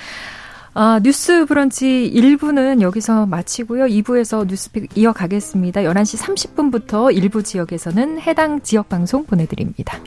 [0.74, 3.84] 아, 뉴스 브런치 1부는 여기서 마치고요.
[3.84, 5.82] 2부에서 뉴스픽 이어가겠습니다.
[5.82, 10.00] 11시 30분부터 일부 지역에서는 해당 지역 방송 보내드립니다.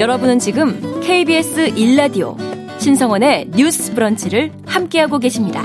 [0.00, 2.34] 여러분은 지금 KBS 1라디오
[2.80, 5.62] 신성원의 뉴스 브런치를 함께하고 계십니다.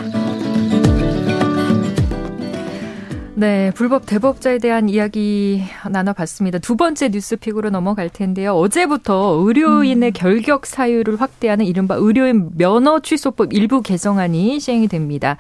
[3.36, 6.60] 네, 불법 대법자에 대한 이야기 나눠봤습니다.
[6.60, 8.56] 두 번째 뉴스픽으로 넘어갈 텐데요.
[8.56, 10.14] 어제부터 의료인의 음.
[10.14, 15.38] 결격 사유를 확대하는 이른바 의료인 면허 취소법 일부 개정안이 시행이 됩니다.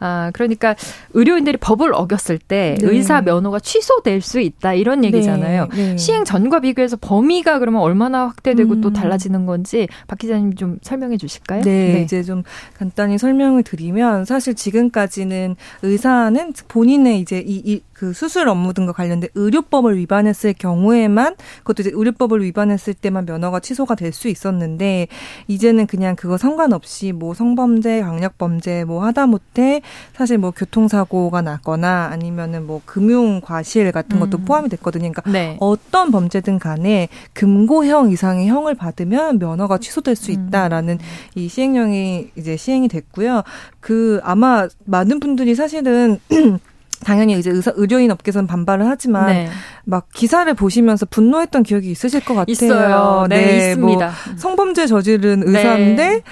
[0.00, 0.74] 아, 그러니까
[1.12, 2.86] 의료인들이 법을 어겼을 때 네.
[2.88, 5.08] 의사 면허가 취소될 수 있다 이런 네.
[5.08, 5.68] 얘기잖아요.
[5.72, 5.90] 네.
[5.90, 5.96] 네.
[5.96, 8.80] 시행 전과 비교해서 범위가 그러면 얼마나 확대되고 음.
[8.80, 11.62] 또 달라지는 건지 박 기자님 좀 설명해 주실까요?
[11.62, 12.42] 네, 네, 이제 좀
[12.76, 19.28] 간단히 설명을 드리면 사실 지금까지는 의사는 본인의 이제 이, 이 그 수술 업무 등과 관련된
[19.34, 25.06] 의료법을 위반했을 경우에만 그것도 이제 의료법을 위반했을 때만 면허가 취소가 될 수 있었는데
[25.46, 29.82] 이제는 그냥 그거 상관없이 뭐 성범죄, 강력범죄 뭐 하다못해
[30.14, 34.44] 사실 뭐 교통사고가 났거나 아니면은 뭐 금융 과실 같은 것도 음.
[34.44, 35.10] 포함이 됐거든요.
[35.10, 35.56] 그러니까 네.
[35.60, 40.48] 어떤 범죄든 간에 금고형 이상의 형을 받으면 면허가 취소될 수 음.
[40.48, 40.98] 있다라는 음.
[41.34, 43.42] 이 시행령이 이제 시행이 됐고요.
[43.80, 46.18] 그 아마 많은 분들이 사실은
[47.04, 49.48] 당연히 이제 의사 의료인 업계에서는 반발을 하지만 네.
[49.84, 52.52] 막 기사를 보시면서 분노했던 기억이 있으실 것 같아요.
[52.52, 53.26] 있어요.
[53.28, 54.06] 네, 네뭐 있습니다.
[54.06, 56.22] 뭐 성범죄 저지른 의사인데 네.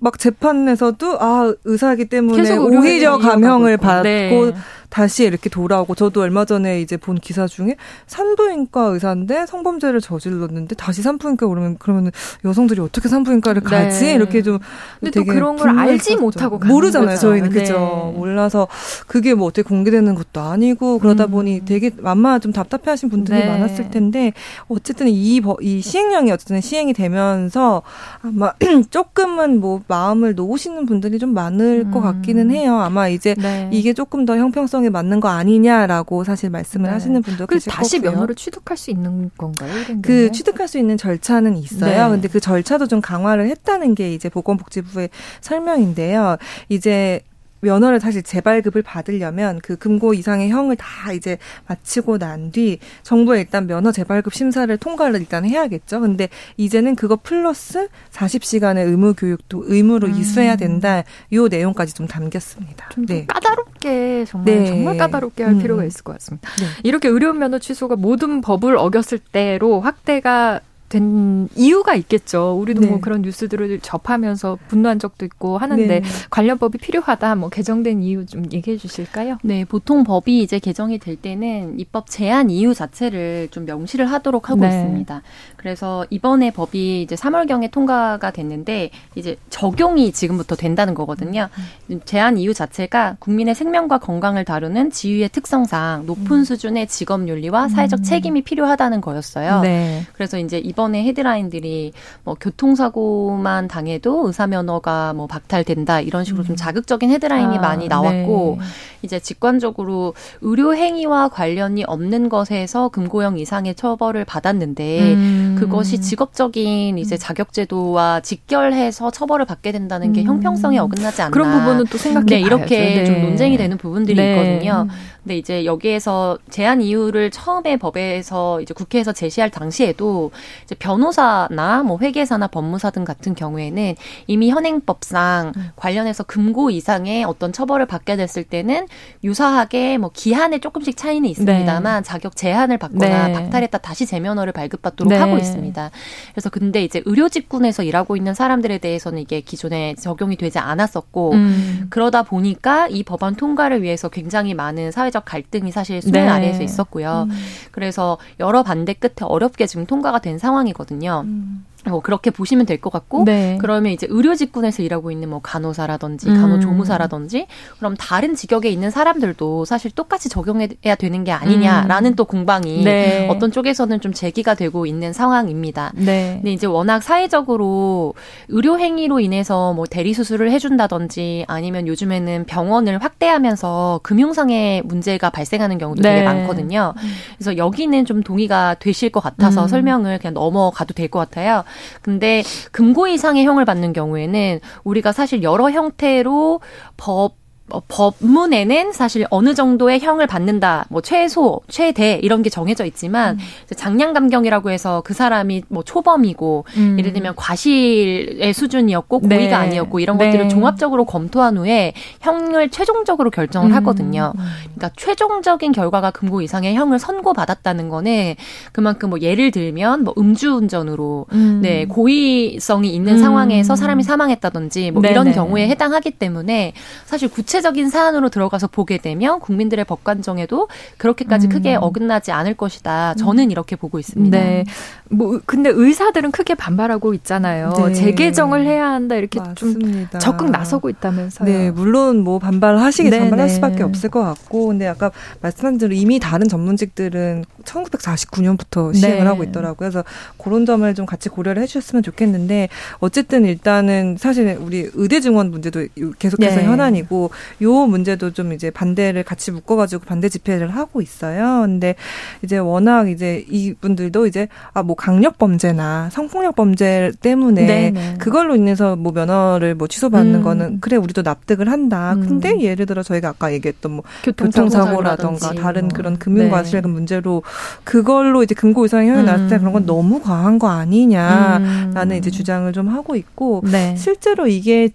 [0.00, 4.54] 막 재판에서도 아 의사이기 때문에 오히려 감형을 받고 네.
[4.88, 11.02] 다시 이렇게 돌아오고 저도 얼마 전에 이제 본 기사 중에 산부인과 의사인데 성범죄를 저질렀는데 다시
[11.02, 12.10] 산부인과 오르면 그러면
[12.44, 13.70] 여성들이 어떻게 산부인과를 네.
[13.70, 14.14] 가지 네.
[14.14, 14.58] 이렇게 좀
[14.98, 17.20] 근데 또 그런 걸 알지 못하고 모르잖아요 거죠.
[17.20, 17.60] 저희는 네.
[17.60, 18.66] 그죠 몰라서
[19.06, 21.30] 그게 뭐 어떻게 공개되는 것도 아니고 그러다 음.
[21.32, 23.46] 보니 되게 만마 좀 답답해하신 분들이 네.
[23.46, 24.32] 많았을 텐데
[24.68, 27.82] 어쨌든 이, 이 시행령이 어쨌든 시행이 되면서
[28.22, 28.52] 아마
[28.90, 31.90] 조금은 뭐 마음을 놓으시는 분들이 좀 많을 음.
[31.90, 33.68] 것 같기는 해요 아마 이제 네.
[33.70, 36.92] 이게 조금 더 형평성 정체성에 맞는 거 아니냐라고 사실 말씀을 네.
[36.92, 38.12] 하시는 분도 계실 다시 거고요.
[38.12, 39.70] 면허를 취득할 수 있는 건가요?
[40.02, 42.04] 그 취득할 수 있는 절차는 있어요.
[42.06, 42.10] 네.
[42.10, 45.10] 근데 그 절차도 좀 강화를 했다는 게 이제 보건복지부의
[45.40, 46.36] 설명인데요.
[46.68, 47.20] 이제
[47.60, 53.66] 면허를 사실 재발급을 받으려면 그 금고 이상의 형을 다 이제 마치고 난 뒤 정부에 일단
[53.66, 56.00] 면허 재발급 심사를 통과를 일단 해야겠죠.
[56.00, 60.14] 근데 이제는 그거 플러스 40시간의 의무 교육도 의무로 음.
[60.14, 61.02] 이수해야 된다.
[61.32, 62.88] 요 내용까지 좀 담겼습니다.
[62.90, 63.26] 좀 네.
[63.26, 64.66] 까다롭게 정말 네.
[64.66, 65.58] 정말 까다롭게 할 음.
[65.58, 66.48] 필요가 있을 것 같습니다.
[66.58, 66.66] 네.
[66.84, 72.58] 이렇게 의료 면허 취소가 모든 법을 어겼을 때로 확대가 된 이유가 있겠죠.
[72.58, 72.90] 우리도 뭐 네.
[72.92, 76.02] 뭐 그런 뉴스들을 접하면서 분노한 적도 있고 하는데 네.
[76.30, 77.34] 관련 법이 필요하다.
[77.34, 79.38] 뭐 개정된 이유 좀 얘기해 주실까요?
[79.42, 84.60] 네, 보통 법이 이제 개정이 될 때는 입법 제한 이유 자체를 좀 명시를 하도록 하고
[84.62, 84.68] 네.
[84.68, 85.22] 있습니다.
[85.56, 91.48] 그래서 이번에 법이 이제 3월경에 통과가 됐는데 이제 적용이 지금부터 된다는 거거든요.
[91.90, 92.00] 음.
[92.04, 96.44] 제한 이유 자체가 국민의 생명과 건강을 다루는 지위의 특성상 높은 음.
[96.44, 98.02] 수준의 직업 윤리와 사회적 음.
[98.02, 99.60] 책임이 필요하다는 거였어요.
[99.60, 100.06] 네.
[100.14, 106.52] 그래서 이제 이 번에 헤드라인들이 뭐 교통사고만 당해도 의사 면허가 뭐 박탈된다 이런 식으로 좀
[106.52, 106.56] 음.
[106.56, 108.64] 자극적인 헤드라인이 아, 많이 나왔고 네.
[109.02, 115.56] 이제 직관적으로 의료 행위와 관련이 없는 것에서 금고형 이상의 처벌을 받았는데 음.
[115.58, 120.26] 그것이 직업적인 이제 자격제도와 직결해서 처벌을 받게 된다는 게 음.
[120.26, 123.04] 형평성에 어긋나지 않나 그런 부분은 또 생각해 네, 이렇게 네.
[123.04, 124.30] 좀 논쟁이 되는 부분들이 네.
[124.30, 124.86] 있거든요.
[125.28, 130.30] 근데 이제 여기에서 제한 이유를 처음에 법에서 이제 국회에서 제시할 당시에도
[130.64, 133.94] 이제 변호사나 뭐 회계사나 법무사 등 같은 경우에는
[134.26, 135.70] 이미 현행법상 음.
[135.76, 138.86] 관련해서 금고 이상의 어떤 처벌을 받게 됐을 때는
[139.22, 142.08] 유사하게 뭐 기한에 조금씩 차이는 있습니다만 네.
[142.08, 143.32] 자격 제한을 받거나 네.
[143.34, 145.18] 박탈했다 다시 재면허를 발급받도록 네.
[145.18, 145.90] 하고 있습니다.
[146.32, 151.86] 그래서 근데 이제 의료 직군에서 일하고 있는 사람들에 대해서는 이게 기존에 적용이 되지 않았었고 음.
[151.90, 156.28] 그러다 보니까 이 법안 통과를 위해서 굉장히 많은 사회적 갈등이 사실 수면 네.
[156.30, 157.26] 아래에서 있었고요.
[157.28, 157.36] 음.
[157.70, 161.22] 그래서 여러 반대 끝에 어렵게 지금 통과가 된 상황이거든요.
[161.24, 161.64] 음.
[161.86, 163.56] 뭐 그렇게 보시면 될 것 같고 네.
[163.60, 167.76] 그러면 이제 의료 직군에서 일하고 있는 뭐 간호사라든지 간호조무사라든지 음.
[167.78, 172.16] 그럼 다른 직역에 있는 사람들도 사실 똑같이 적용해야 되는 게 아니냐라는 음.
[172.16, 173.28] 또 공방이 네.
[173.30, 175.92] 어떤 쪽에서는 좀 제기가 되고 있는 상황입니다.
[175.96, 176.34] 네.
[176.36, 178.14] 근데 이제 워낙 사회적으로
[178.48, 186.02] 의료 행위로 인해서 뭐 대리 수술을 해준다든지 아니면 요즘에는 병원을 확대하면서 금융상의 문제가 발생하는 경우도
[186.02, 186.24] 되게 네.
[186.24, 186.94] 많거든요.
[187.36, 189.68] 그래서 여기는 좀 동의가 되실 것 같아서 음.
[189.68, 191.64] 설명을 그냥 넘어가도 될 것 같아요.
[192.02, 196.60] 근데 금고 이상의 형을 받는 경우에는 우리가 사실 여러 형태로
[196.96, 197.36] 법
[197.68, 203.74] 뭐 법문에는 사실 어느 정도의 형을 받는다, 뭐 최소, 최대 이런 게 정해져 있지만 음.
[203.76, 206.96] 장량 감경이라고 해서 그 사람이 뭐 초범이고 음.
[206.98, 209.54] 예를 들면 과실의 수준이었고 고의가 네.
[209.54, 210.48] 아니었고 이런 것들을 네.
[210.48, 213.76] 종합적으로 검토한 후에 형을 최종적으로 결정을 음.
[213.76, 214.32] 하거든요.
[214.74, 218.34] 그러니까 최종적인 결과가 금고 이상의 형을 선고받았다는 거는
[218.72, 221.60] 그만큼 뭐 예를 들면 뭐 음주운전으로 음.
[221.62, 223.18] 네 고의성이 있는 음.
[223.18, 225.12] 상황에서 사람이 사망했다든지 뭐 네네.
[225.12, 226.72] 이런 경우에 해당하기 때문에
[227.04, 231.50] 사실 구체 적인 사안으로 들어가서 보게 되면 국민들의 법관정에도 그렇게까지 음.
[231.50, 233.14] 크게 어긋나지 않을 것이다.
[233.14, 233.50] 저는 음.
[233.50, 234.38] 이렇게 보고 있습니다.
[234.38, 234.64] 네.
[235.10, 237.72] 뭐 근데 의사들은 크게 반발하고 있잖아요.
[237.76, 237.92] 네.
[237.94, 240.18] 재개정을 해야 한다 이렇게 맞습니다.
[240.18, 241.48] 좀 적극 나서고 있다면서요.
[241.48, 243.54] 네, 물론 뭐 반발하시기 네, 반발할 네.
[243.54, 249.24] 수밖에 없을 것 같고, 근데 아까 말씀한 대로 이미 다른 전문직들은 1949년부터 시행을 네.
[249.24, 249.76] 하고 있더라고요.
[249.78, 250.04] 그래서
[250.36, 252.68] 그런 점을 좀 같이 고려를 해 주셨으면 좋겠는데
[252.98, 255.86] 어쨌든 일단은 사실 우리 의대 증원 문제도
[256.18, 256.64] 계속해서 네.
[256.64, 257.30] 현안이고
[257.62, 261.62] 요 문제도 좀 이제 반대를 같이 묶어가지고 반대 집회를 하고 있어요.
[261.62, 261.94] 근데
[262.42, 267.90] 이제 워낙 이제 이분들도 이제 아 뭐 강력 범죄나 성폭력 범죄 때문에 네네.
[267.90, 268.14] 네.
[268.18, 270.42] 그걸로 인해서 뭐 면허를 뭐 취소받는 음.
[270.42, 272.14] 거는 그래 우리도 납득을 한다.
[272.14, 272.20] 음.
[272.26, 275.90] 근데 예를 들어 저희가 아까 얘기했던 뭐 교통사고라던가 다른 뭐.
[275.94, 276.94] 그런 금융과실금 네.
[276.94, 277.42] 문제로
[277.84, 279.26] 그걸로 이제 금고 이상의 형이 음.
[279.26, 282.16] 났을 때 그런 건 너무 과한 거 아니냐라는 음.
[282.16, 283.94] 이제 주장을 좀 하고 있고 네.
[283.96, 284.88] 실제로 이게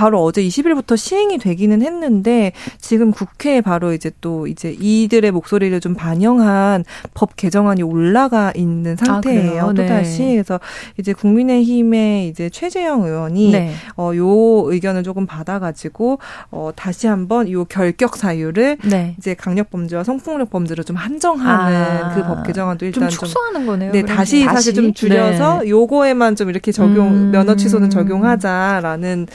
[0.00, 5.94] 바로 어제 20일부터 시행이 되기는 했는데 지금 국회에 바로 이제 또 이제 이들의 목소리를 좀
[5.94, 9.62] 반영한 법 개정안이 올라가 있는 아, 상태예요.
[9.62, 10.32] 아, 또 다시 네.
[10.36, 10.58] 그래서
[10.96, 13.74] 이제 국민의힘의 이제 최재형 의원이 네.
[13.96, 16.18] 어 요 의견을 조금 받아가지고
[16.50, 19.14] 어 다시 한번 요 결격 사유를 네.
[19.18, 23.92] 이제 강력 범죄와 성폭력 범죄로 좀 한정하는 아, 그법 개정안도 일단 좀 축소하는 거네요.
[23.92, 25.68] 네 다시, 다시 사실 좀 줄여서 네.
[25.68, 27.30] 요거에만 좀 이렇게 적용 음.
[27.32, 29.26] 면허 취소는 적용하자라는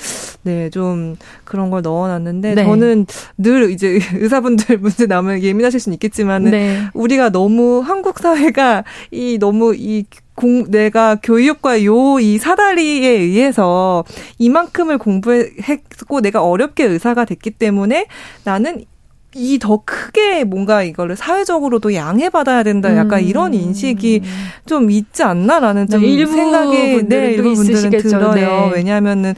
[0.42, 2.64] 네, 좀 그런 걸 넣어놨는데 네.
[2.64, 3.06] 저는
[3.38, 6.82] 늘 이제 의사분들 문제 나오면 예민하실 수는 있겠지만은 네.
[6.94, 14.04] 우리가 너무 한국 사회가 이 너무 이 공, 내가 교육과 요, 이 사다리에 의해서
[14.38, 18.08] 이만큼을 공부했고 내가 어렵게 의사가 됐기 때문에
[18.44, 18.84] 나는
[19.36, 22.96] 이더 크게 뭔가 이거를 사회적으로도 양해받아야 된다.
[22.96, 23.28] 약간 음.
[23.28, 24.22] 이런 인식이
[24.66, 28.34] 좀 있지 않나라는 좀 네, 생각이 네, 일부 분들은 들어요.
[28.34, 28.72] 네.
[28.74, 29.36] 왜냐하면은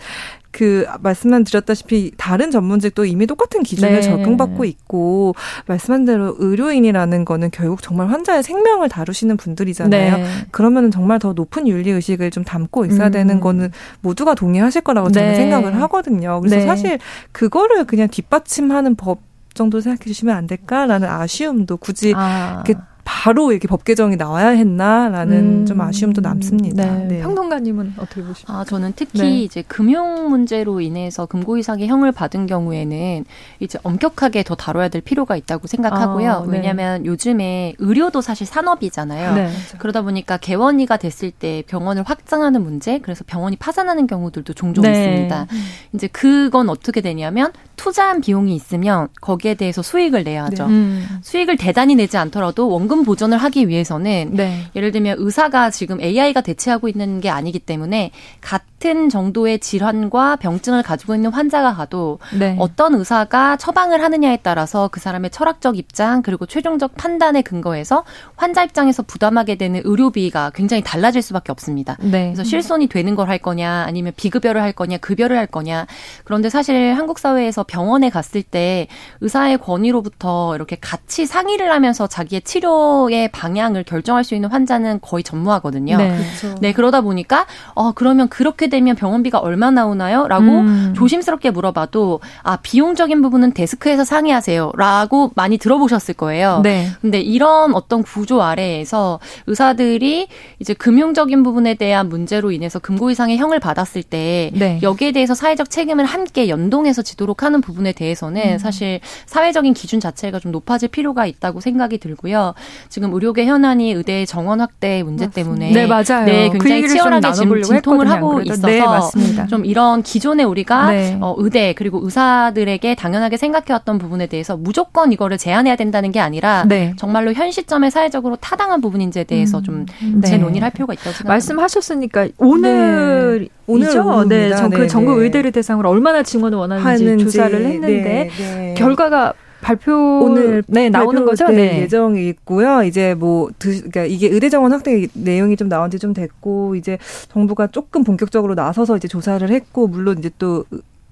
[0.58, 4.02] 그 말씀만 드렸다시피 다른 전문직도 이미 똑같은 기준을 네.
[4.02, 5.36] 적용받고 있고
[5.68, 10.18] 말씀한 대로 의료인이라는 거는 결국 정말 환자의 생명을 다루시는 분들이잖아요.
[10.18, 10.26] 네.
[10.50, 13.12] 그러면은 정말 더 높은 윤리 의식을 좀 담고 있어야 음.
[13.12, 13.70] 되는 거는
[14.02, 15.36] 모두가 동의하실 거라고 저는 네.
[15.36, 16.42] 생각을 하거든요.
[16.42, 16.66] 그래서 네.
[16.66, 16.98] 사실
[17.32, 19.20] 그거를 그냥 뒷받침하는 법
[19.54, 22.64] 정도 생각해 주시면 안 될까라는 아쉬움도 굳이 아.
[23.08, 25.66] 바로 이렇게 법 개정이 나와야 했나라는 음.
[25.66, 26.84] 좀 아쉬움도 남습니다.
[26.84, 27.06] 네.
[27.06, 27.22] 네.
[27.22, 28.54] 평론가님은 어떻게 보십니까?
[28.54, 29.44] 아 저는 특히 네.
[29.44, 33.24] 이제 금융 문제로 인해서 금고 이상의 형을 받은 경우에는
[33.62, 36.32] 이제 엄격하게 더 다뤄야 될 필요가 있다고 생각하고요.
[36.32, 36.52] 아, 네.
[36.52, 39.36] 왜냐하면 요즘에 의료도 사실 산업이잖아요.
[39.36, 39.52] 네.
[39.80, 44.92] 그러다 보니까 개원이가 됐을 때 병원을 확장하는 문제, 그래서 병원이 파산하는 경우들도 종종 네.
[44.92, 45.48] 있습니다.
[45.94, 50.66] 이제 그건 어떻게 되냐면 투자한 비용이 있으면 거기에 대해서 수익을 내야죠.
[50.66, 51.08] 음.
[51.22, 54.64] 수익을 대단히 내지 않더라도 원금 원금 보전을 하기 위해서는 네.
[54.76, 61.16] 예를 들면 의사가 지금 AI가 대체하고 있는 게 아니기 때문에 같은 정도의 질환과 병증을 가지고
[61.16, 62.56] 있는 환자가 가도 네.
[62.60, 68.04] 어떤 의사가 처방을 하느냐에 따라서 그 사람의 철학적 입장 그리고 최종적 판단에 근거해서
[68.36, 71.98] 환자 입장에서 부담하게 되는 의료비가 굉장히 달라질 수밖에 없습니다.
[72.00, 72.26] 네.
[72.28, 75.86] 그래서 실손이 되는 걸 할 거냐 아니면 비급여를 할 거냐 급여를 할 거냐
[76.24, 78.88] 그런데 사실 한국 사회에서 병원에 갔을 때
[79.20, 85.24] 의사의 권위로부터 이렇게 같이 상의를 하면서 자기의 치료 치료의 방향을 결정할 수 있는 환자는 거의
[85.24, 85.98] 전무하거든요.
[85.98, 86.56] 네, 그렇죠.
[86.62, 90.94] 네 그러다 보니까 어 그러면 그렇게 되면 병원비가 얼마 나오나요?라고 음.
[90.96, 96.62] 조심스럽게 물어봐도 아 비용적인 부분은 데스크에서 상의하세요라고 많이 들어보셨을 거예요.
[96.64, 96.88] 네.
[97.02, 100.28] 근데 이런 어떤 구조 아래에서 의사들이
[100.60, 104.80] 이제 금융적인 부분에 대한 문제로 인해서 금고 이상의 형을 받았을 때 네.
[104.82, 108.58] 여기에 대해서 사회적 책임을 함께 연동해서 지도록 하는 부분에 대해서는 음.
[108.58, 112.54] 사실 사회적인 기준 자체가 좀 높아질 필요가 있다고 생각이 들고요.
[112.90, 115.36] 지금 의료계 현안이 의대 정원 확대 문제 맞습니다.
[115.36, 116.26] 때문에 네 맞아요.
[116.26, 118.50] 네, 굉장히 그 치열하게 지금 진통을 하고 그래도.
[118.58, 119.48] 있어서 네, 맞습니다.
[119.48, 121.18] 좀 이런 기존에 우리가 네.
[121.22, 126.94] 어, 의대 그리고 의사들에게 당연하게 생각해왔던 부분에 대해서 무조건 이거를 제한해야 된다는 게 아니라 네.
[126.98, 129.64] 정말로 현 시점에 사회적으로 타당한 부분인지에 대해서 음.
[129.64, 130.28] 좀 네.
[130.28, 131.34] 재논의를 할 필요가 있다고 생각합니다.
[131.34, 133.50] 말씀하셨으니까 오늘 네.
[133.68, 134.26] 오늘이죠.
[134.30, 139.94] 네, 전, 그 전국 의대를 대상으로 얼마나 증원을 원하는지 조사를 했는데 결과가 발표
[140.24, 141.48] 오늘 네 나오는 거죠?
[141.50, 141.82] 네.
[141.82, 142.84] 예정이 있고요.
[142.84, 146.98] 이제 뭐 그러니까 이게 의대 정원 확대 내용이 좀 나온 지 좀 됐고 이제
[147.30, 150.64] 정부가 조금 본격적으로 나서서 이제 조사를 했고 물론 이제 또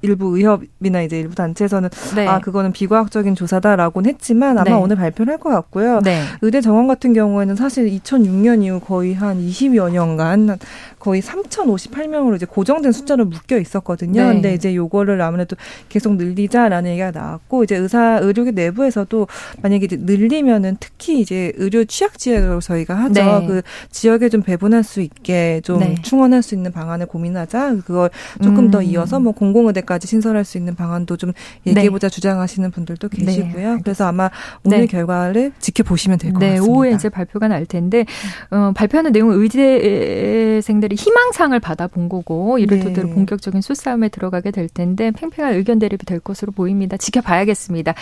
[0.01, 2.27] 일부 의협이나 이제 일부 단체에서는 네.
[2.27, 4.73] 아 그거는 비과학적인 조사다라고는 했지만 아마 네.
[4.73, 5.99] 오늘 발표를 할 것 같고요.
[6.01, 6.21] 네.
[6.41, 10.57] 의대 정원 같은 경우에는 사실 2006년 이후 거의 한 20여 년간
[10.99, 14.27] 거의 3,058명으로 이제 고정된 숫자로 묶여 있었거든요.
[14.27, 14.33] 네.
[14.33, 15.55] 근데 이제 요거를 아무래도
[15.89, 19.27] 계속 늘리자라는 얘기가 나왔고 이제 의사 의료계 내부에서도
[19.61, 23.13] 만약에 이제 늘리면은 특히 이제 의료 취약 지역으로 저희가 하죠.
[23.13, 23.45] 네.
[23.47, 25.95] 그 지역에 좀 배분할 수 있게 좀 네.
[26.01, 27.75] 충원할 수 있는 방안을 고민하자.
[27.85, 28.09] 그걸
[28.41, 28.71] 조금 음.
[28.71, 31.31] 더 이어서 뭐 공공의대까지 신설할 수 있는 방안도 좀
[31.65, 32.13] 얘기해보자 네.
[32.13, 33.25] 주장하시는 분들도 네.
[33.25, 33.79] 계시고요.
[33.83, 34.29] 그래서 아마
[34.63, 34.87] 오늘 네.
[34.87, 36.71] 결과를 지켜보시면 될것 네, 같습니다.
[36.71, 38.05] 오후에 이제 발표가 날 텐데
[38.51, 42.85] 어, 발표하는 내용은 의대생들이 희망상을 받아본 거고 이를 네.
[42.85, 46.97] 토대로 본격적인 수싸움에 들어가게 될 텐데 팽팽한 의견 대립이 될 것으로 보입니다.
[46.97, 47.93] 지켜봐야겠습니다.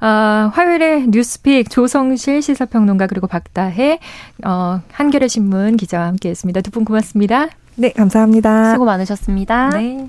[0.00, 3.98] 아, 화요일에 뉴스픽 조성실 시사평론가 그리고 박다혜
[4.44, 6.60] 어, 한겨레 신문 기자와 함께했습니다.
[6.60, 7.48] 두 분 고맙습니다.
[7.76, 8.72] 네, 감사합니다.
[8.72, 9.70] 수고 많으셨습니다.
[9.70, 10.08] 네.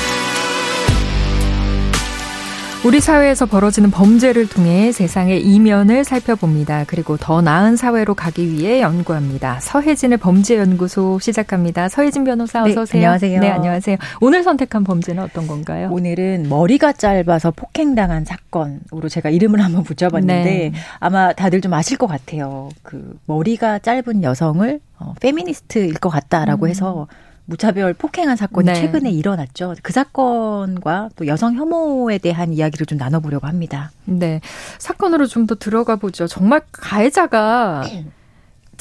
[2.83, 6.85] 우리 사회에서 벌어지는 범죄를 통해 세상의 이면을 살펴봅니다.
[6.87, 9.59] 그리고 더 나은 사회로 가기 위해 연구합니다.
[9.59, 11.89] 서혜진의 범죄연구소 시작합니다.
[11.89, 13.01] 서혜진 변호사 어서 네, 오세요.
[13.01, 13.39] 안녕하세요.
[13.39, 13.97] 네, 안녕하세요.
[14.19, 15.89] 오늘 선택한 범죄는 어떤 건가요?
[15.91, 20.71] 오늘은 머리가 짧아서 폭행당한 사건으로 제가 이름을 한번 붙여봤는데 네.
[20.99, 22.69] 아마 다들 좀 아실 것 같아요.
[22.81, 26.69] 그 머리가 짧은 여성을 어, 페미니스트일 것 같다라고 음.
[26.69, 27.07] 해서
[27.55, 28.73] 무차별 폭행한 사건이 네.
[28.75, 29.75] 최근에 일어났죠.
[29.83, 33.91] 그 사건과 또 여성 혐오에 대한 이야기를 좀 나눠보려고 합니다.
[34.05, 34.39] 네.
[34.79, 36.27] 사건으로 좀 더 들어가 보죠.
[36.27, 37.83] 정말 가해자가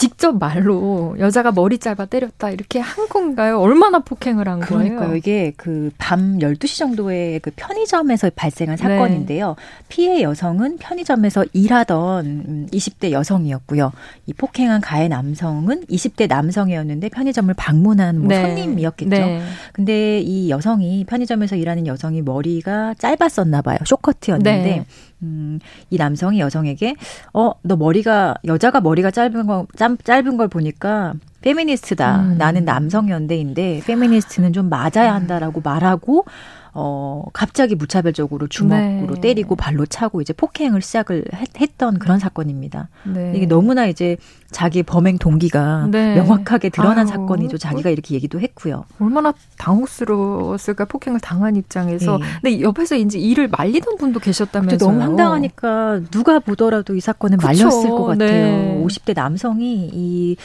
[0.00, 3.60] 직접 말로 여자가 머리 짧아 때렸다 이렇게 한 건가요?
[3.60, 4.98] 얼마나 폭행을 한 그러니까요.
[4.98, 5.16] 거예요?
[5.16, 8.82] 이게 그 밤 12시 정도에 그 편의점에서 발생한 네.
[8.82, 9.48] 사건인데요.
[9.58, 9.84] 네.
[9.88, 13.92] 피해 여성은 편의점에서 일하던 20대 음, 여성이었고요.
[14.26, 18.42] 이 폭행한 가해 남성은 20대 남성이었는데 편의점을 방문한 뭐 네.
[18.42, 19.10] 손님이었겠죠.
[19.10, 19.42] 네.
[19.72, 23.76] 근데 이 여성이 편의점에서 일하는 여성이 머리가 짧았었나 봐요.
[23.84, 24.86] 쇼커트였는데 네.
[25.22, 25.58] 음,
[25.90, 26.96] 이 남성이 여성에게
[27.32, 32.20] 어, 너 머리가 여자가 머리가 짧은 거 짧은 걸 보니까 페미니스트다.
[32.20, 32.38] 음.
[32.38, 36.24] 나는 남성 연대인데 페미니스트는 좀 맞아야 한다라고 말하고
[36.72, 39.20] 어, 갑자기 무차별적으로 주먹으로 네.
[39.20, 41.24] 때리고 발로 차고 이제 폭행을 시작을
[41.58, 42.88] 했, 던 그런 사건입니다.
[43.04, 43.32] 네.
[43.34, 44.18] 이게 너무나 이제
[44.50, 46.14] 자기 범행 동기가 네.
[46.14, 47.06] 명확하게 드러난 아유.
[47.06, 47.56] 사건이죠.
[47.56, 48.84] 자기가 이렇게 얘기도 했고요.
[48.98, 52.18] 얼마나 당혹스러웠을까 폭행을 당한 입장에서.
[52.18, 52.24] 네.
[52.42, 54.90] 근데 옆에서 이제 이를 말리던 분도 계셨다면서요.
[54.90, 57.46] 너무 황당하니까 누가 보더라도 이 사건은 그쵸.
[57.46, 58.28] 말렸을 것 같아요.
[58.28, 58.84] 네.
[58.84, 60.36] 50대 남성이 이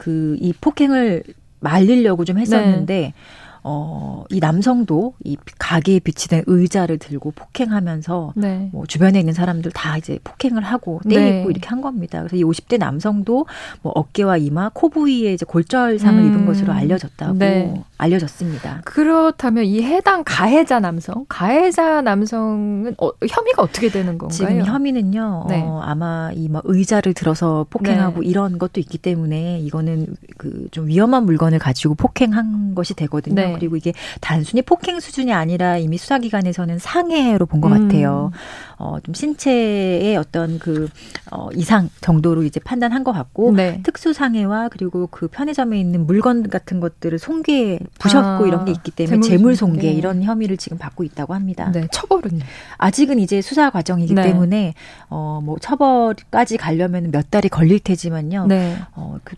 [0.00, 1.22] 그, 이 폭행을
[1.60, 3.14] 말리려고 좀 했었는데, 네.
[3.62, 8.70] 어, 이 남성도 이 가게에 비치된 의자를 들고 폭행하면서 네.
[8.72, 11.46] 뭐 주변에 있는 사람들 다 이제 폭행을 하고 때리고 네.
[11.48, 12.20] 이렇게 한 겁니다.
[12.20, 13.46] 그래서 이 50대 남성도
[13.82, 16.28] 뭐 어깨와 이마, 코 부위에 이제 골절상을 음.
[16.28, 17.82] 입은 것으로 알려졌다고 네.
[17.98, 18.82] 알려졌습니다.
[18.84, 24.30] 그렇다면 이 해당 가해자 남성, 가해자 남성은 어, 혐의가 어떻게 되는 건가요?
[24.30, 25.46] 지금 혐의는요.
[25.48, 25.62] 네.
[25.62, 28.28] 어, 아마 이뭐 의자를 들어서 폭행하고 네.
[28.28, 30.06] 이런 것도 있기 때문에 이거는
[30.38, 33.34] 그 좀 위험한 물건을 가지고 폭행한 것이 되거든요.
[33.52, 33.58] 네.
[33.58, 37.88] 그리고 이게 단순히 폭행 수준이 아니라 이미 수사기관에서는 상해로 본것 음.
[37.88, 38.30] 같아요.
[38.78, 40.88] 어, 좀 신체의 어떤 그,
[41.30, 43.80] 어, 이상 정도로 이제 판단한 것 같고, 네.
[43.82, 49.20] 특수상해와 그리고 그 편의점에 있는 물건 같은 것들을 손괴, 부셨고 아, 이런 게 있기 때문에
[49.20, 51.70] 재물 손괴 이런 혐의를 지금 받고 있다고 합니다.
[51.72, 52.40] 네, 처벌은?
[52.78, 54.22] 아직은 이제 수사 과정이기 네.
[54.22, 54.74] 때문에,
[55.08, 58.46] 어, 뭐 처벌까지 가려면 몇 달이 걸릴 테지만요.
[58.46, 58.76] 네.
[58.94, 59.36] 어, 그,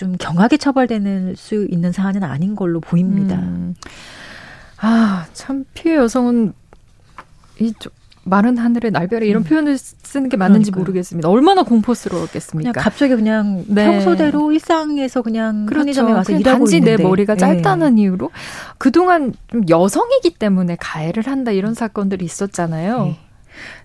[0.00, 3.36] 좀 경하게 처벌되는 수 있는 사안은 아닌 걸로 보입니다.
[3.36, 3.74] 음.
[4.78, 6.54] 아, 참 피해 여성은
[7.60, 7.92] 이쪽
[8.24, 9.44] 마른 하늘의 날벼락 이런 음.
[9.44, 10.80] 표현을 쓰는 게 맞는지 그러니까요.
[10.80, 11.28] 모르겠습니다.
[11.28, 12.72] 얼마나 공포스러웠겠습니까?
[12.72, 13.84] 그냥 갑자기 그냥 네.
[13.84, 15.80] 평소대로 일상에서 그냥 그렇죠.
[15.80, 16.96] 편의점에 와서 일하고 단지 있는데.
[16.96, 17.38] 내 머리가 네.
[17.38, 18.02] 짧다는 네.
[18.02, 18.30] 이유로
[18.78, 23.04] 그동안 좀 여성이기 때문에 가해를 한다 이런 사건들이 있었잖아요.
[23.04, 23.18] 네.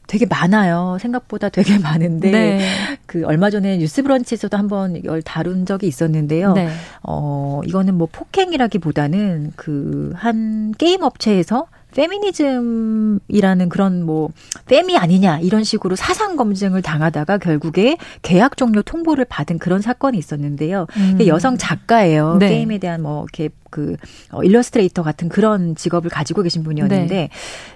[0.08, 0.98] 되게 많아요.
[1.02, 2.68] 생각보다 되게 많은데 네.
[3.06, 6.54] 그 얼마 전에 뉴스브런치에서도 한번 이걸 다룬 적이 있었는데요.
[6.54, 6.70] 네.
[7.04, 14.30] 어 이거는 뭐 폭행이라기보다는 그 한 게임 업체에서 페미니즘이라는 그런 뭐
[14.68, 20.88] 페미 아니냐 이런 식으로 사상 검증을 당하다가 결국에 계약 종료 통보를 받은 그런 사건이 있었는데요.
[20.98, 21.18] 음.
[21.28, 22.38] 여성 작가예요.
[22.40, 22.50] 네.
[22.50, 23.96] 게임에 대한 뭐 이렇게 그
[24.32, 27.30] 어, 일러스트레이터 같은 그런 직업을 가지고 계신 분이었는데 네.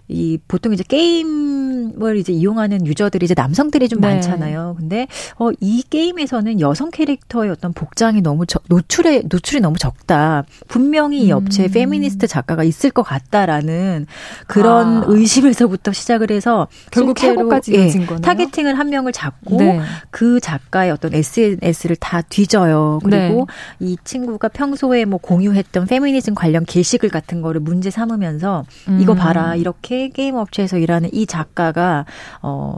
[0.07, 4.07] 이 보통 이제 게임을 이제 이용하는 유저들이 이제 남성들이 좀 네.
[4.15, 4.75] 많잖아요.
[4.79, 10.45] 근데 어 이 게임에서는 여성 캐릭터의 어떤 복장이 너무 저, 노출에 노출이 너무 적다.
[10.67, 11.71] 분명히 이 업체에 음.
[11.71, 14.07] 페미니스트 작가가 있을 것 같다라는
[14.47, 15.05] 그런 아.
[15.07, 17.89] 의심에서부터 시작을 해서 결국 해고까지 예.
[18.21, 19.81] targeting을 한 명을 잡고 네.
[20.11, 22.99] 그 작가의 어떤 SNS를 다 뒤져요.
[23.03, 23.47] 그리고
[23.79, 23.87] 네.
[23.87, 28.99] 이 친구가 평소에 뭐 공유했던 페미니즘 관련 게시글 같은 거를 문제 삼으면서 음.
[29.01, 32.05] 이거 봐라 이렇게 게임 업체에서 일하는 이 작가가
[32.41, 32.77] 어.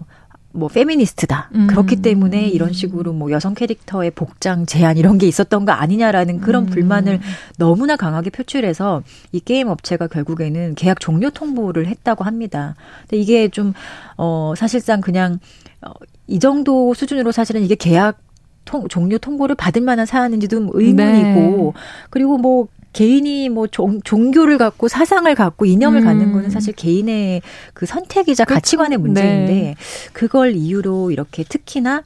[0.53, 1.49] 뭐 페미니스트다.
[1.55, 1.67] 음.
[1.67, 6.65] 그렇기 때문에 이런 식으로 뭐 여성 캐릭터의 복장 제한 이런 게 있었던 거 아니냐라는 그런
[6.65, 6.69] 음.
[6.69, 7.21] 불만을
[7.57, 9.01] 너무나 강하게 표출해서
[9.31, 12.75] 이 게임 업체가 결국에는 계약 종료 통보를 했다고 합니다.
[13.03, 13.73] 근데 이게 좀
[14.17, 15.39] 어 사실상 그냥
[15.81, 18.19] 어이 정도 수준으로 사실은 이게 계약
[18.65, 21.81] 통, 종료 통보를 받을 만한 사안인지도 의문이고 네.
[22.09, 26.05] 그리고 뭐 개인이 뭐 종, 종교를 갖고 사상을 갖고 이념을 음.
[26.05, 27.41] 갖는 거는 사실 개인의
[27.73, 28.55] 그 선택이자 그렇죠.
[28.55, 29.75] 가치관의 문제인데 네.
[30.13, 32.03] 그걸 이유로 이렇게 특히나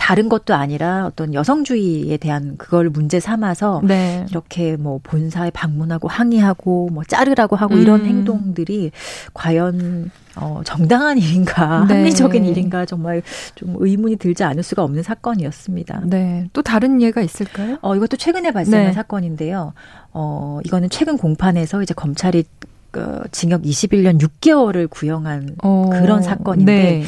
[0.00, 4.24] 다른 것도 아니라 어떤 여성주의에 대한 그걸 문제 삼아서 네.
[4.30, 7.82] 이렇게 뭐 본사에 방문하고 항의하고 뭐 자르라고 하고 음.
[7.82, 8.92] 이런 행동들이
[9.34, 11.96] 과연 어, 정당한 일인가, 네.
[11.96, 13.20] 합리적인 일인가 정말
[13.54, 16.04] 좀 의문이 들지 않을 수가 없는 사건이었습니다.
[16.06, 16.48] 네.
[16.54, 17.76] 또 다른 예가 있을까요?
[17.82, 18.92] 어, 이것도 최근에 발생한 네.
[18.94, 19.74] 사건인데요.
[20.14, 22.44] 어, 이거는 최근 공판에서 이제 검찰이
[22.90, 27.04] 그 징역 21년 6개월을 구형한 어, 그런 사건인데 네.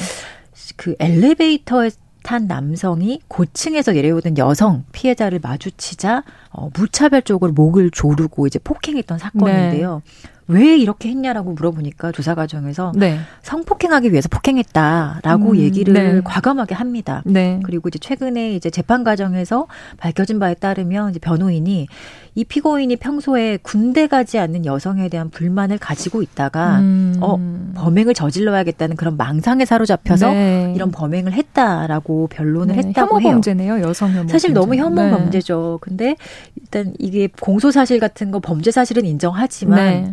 [0.77, 1.91] 그 엘리베이터에
[2.23, 10.03] 탄 남성이 고층에서 내려오던 여성 피해자를 마주치자 어, 무차별적으로 목을 조르고 이제 폭행했던 사건인데요.
[10.05, 10.29] 네.
[10.49, 13.19] 왜 이렇게 했냐라고 물어보니까 조사 과정에서 네.
[13.43, 16.21] 성폭행하기 위해서 폭행했다라고 음, 얘기를 네.
[16.23, 17.23] 과감하게 합니다.
[17.25, 17.61] 네.
[17.65, 19.67] 그리고 이제 최근에 이제 재판 과정에서
[19.99, 21.87] 밝혀진 바에 따르면 이제 변호인이
[22.35, 27.15] 이 피고인이 평소에 군대 가지 않는 여성에 대한 불만을 가지고 있다가 음.
[27.21, 27.37] 어
[27.75, 30.73] 범행을 저질러야겠다는 그런 망상에 사로잡혀서 네.
[30.75, 32.89] 이런 범행을 했다라고 변론을 네.
[32.89, 33.31] 했다고 혐오 해요.
[33.35, 34.29] 범죄네요, 여성 혐오.
[34.29, 34.61] 사실 범죄.
[34.61, 35.11] 너무 혐오 네.
[35.11, 35.79] 범죄죠.
[35.83, 36.17] 근데
[36.57, 40.13] 일단 이게 공소 사실 같은 거 범죄 사실은 인정하지만 네.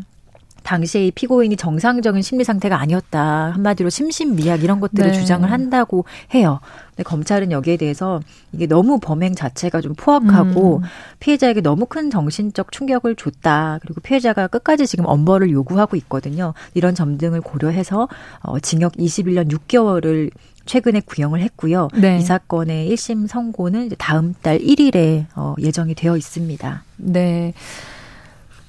[0.64, 3.52] 당시에 이 피고인이 정상적인 심리 상태가 아니었다.
[3.54, 5.18] 한마디로 심신미약 이런 것들을 네.
[5.18, 6.60] 주장을 한다고 해요.
[7.04, 8.22] 검찰은 여기에 대해서
[8.52, 10.84] 이게 너무 범행 자체가 좀 포악하고 음.
[11.20, 13.80] 피해자에게 너무 큰 정신적 충격을 줬다.
[13.82, 16.54] 그리고 피해자가 끝까지 지금 엄벌을 요구하고 있거든요.
[16.74, 18.08] 이런 점 등을 고려해서
[18.42, 20.32] 어 징역 21년 6개월을
[20.66, 21.88] 최근에 구형을 했고요.
[21.96, 22.20] 네.
[22.20, 26.84] 이 사건의 1심 선고는 다음 달 1일에 어 예정이 되어 있습니다.
[26.98, 27.54] 네.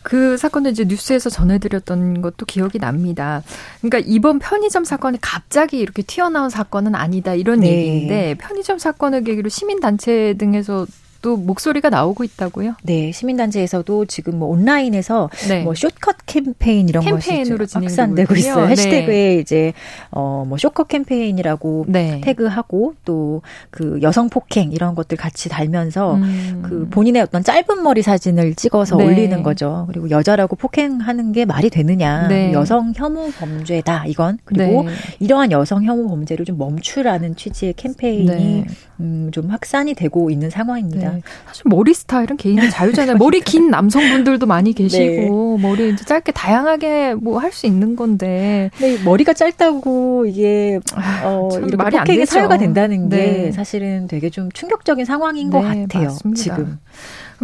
[0.02, 3.42] 그 사건도 이제 뉴스에서 전해드렸던 것도 기억이 납니다.
[3.80, 7.68] 그러니까 이번 편의점 사건이 갑자기 이렇게 튀어나온 사건은 아니다 이런 네.
[7.68, 10.86] 얘기인데 편의점 사건을 계기로 시민단체 등에서
[11.22, 12.74] 또 목소리가 나오고 있다고요?
[12.82, 15.62] 네, 시민단체에서도 지금 뭐 온라인에서 네.
[15.62, 18.64] 뭐 숏컷 캠페인 이런 캠페인으로 것이 확산되고 있어요.
[18.66, 18.72] 네.
[18.72, 19.72] 해시태그에 이제
[20.10, 22.20] 어뭐 숏컷 캠페인이라고 네.
[22.22, 23.40] 태그하고 또
[23.70, 26.62] 그 여성 폭행 이런 것들 같이 달면서 음.
[26.64, 29.04] 그 본인의 어떤 짧은 머리 사진을 찍어서 네.
[29.04, 29.86] 올리는 거죠.
[29.88, 32.28] 그리고 여자라고 폭행하는 게 말이 되느냐?
[32.28, 32.52] 네.
[32.52, 34.90] 여성 혐오 범죄다 이건 그리고 네.
[35.20, 38.64] 이러한 여성 혐오 범죄를 좀 멈추라는 취지의 캠페인이
[39.00, 41.09] 음, 좀 확산이 되고 있는 상황입니다.
[41.14, 41.22] 네.
[41.46, 43.16] 사실 머리 스타일은 개인의 자유잖아요.
[43.16, 45.68] 머리 긴 남성분들도 많이 계시고 네.
[45.68, 48.70] 머리 이제 짧게 다양하게 뭐 할 수 있는 건데.
[48.78, 52.24] 네, 머리가 짧다고 이게 아, 어 이렇게 말이 안 되죠.
[52.26, 53.52] 사유가 된다는 게 네.
[53.52, 56.04] 사실은 되게 좀 충격적인 상황인 것 네, 같아요.
[56.10, 56.40] 맞습니다.
[56.40, 56.78] 지금.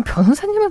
[0.05, 0.71] 변호사님은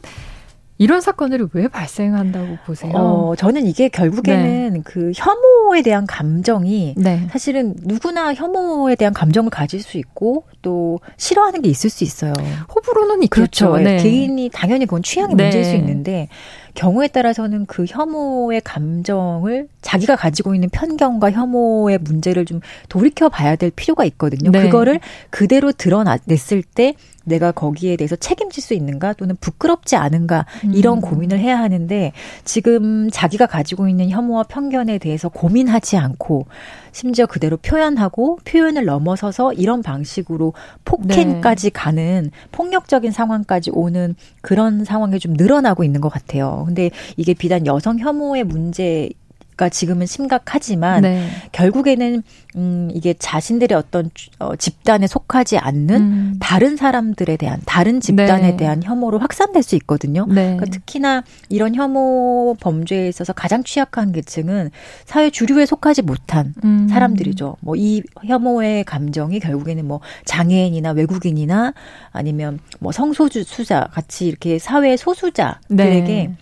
[0.77, 2.91] 이런 사건들이 왜 발생한다고 보세요?
[2.93, 4.81] 어, 저는 이게 결국에는 네.
[4.83, 7.27] 그 혐오에 대한 감정이 네.
[7.31, 12.33] 사실은 누구나 혐오에 대한 감정을 가질 수 있고 또 싫어하는 게 있을 수 있어요.
[12.75, 13.71] 호불호는 있겠죠.
[13.71, 13.77] 그렇죠.
[13.77, 13.97] 네.
[13.97, 15.43] 개인이 당연히 그건 취향의 네.
[15.43, 16.27] 문제일 수 있는데
[16.75, 22.59] 경우에 따라서는 그 혐오의 감정을 자기가 가지고 있는 편견과 혐오의 문제를 좀
[22.89, 24.51] 돌이켜 봐야 될 필요가 있거든요.
[24.51, 24.63] 네.
[24.63, 24.99] 그거를
[25.29, 31.01] 그대로 드러냈을 때 내가 거기에 대해서 책임질 수 있는가 또는 부끄럽지 않은가 이런 음.
[31.01, 32.11] 고민을 해야 하는데
[32.43, 36.45] 지금 자기가 가지고 있는 혐오와 편견에 대해서 고민하지 않고
[36.95, 40.53] 심지어 그대로 표현하고 표현을 넘어서서 이런 방식으로
[40.85, 41.69] 폭행까지 네.
[41.73, 46.63] 가는 폭력적인 상황까지 오는 그런 상황이 좀 늘어나고 있는 것 같아요.
[46.65, 49.09] 근데 이게 비단 여성 혐오의 문제
[49.55, 51.29] 가 지금은 심각하지만 네.
[51.53, 52.23] 결국에는
[52.57, 56.35] 음 이게 자신들의 어떤 어, 집단에 속하지 않는 음.
[56.41, 58.57] 다른 사람들에 대한 다른 집단에 네.
[58.57, 60.25] 대한 혐오로 확산될 수 있거든요.
[60.27, 60.57] 네.
[60.57, 64.71] 그러니까 특히나 이런 혐오 범죄에 있어서 가장 취약한 계층은
[65.05, 66.87] 사회 주류에 속하지 못한 음.
[66.89, 67.57] 사람들이죠.
[67.61, 71.73] 뭐 이 혐오의 감정이 결국에는 뭐 장애인이나 외국인이나
[72.11, 76.35] 아니면 뭐 성소수자 같이 이렇게 사회 소수자들에게 네.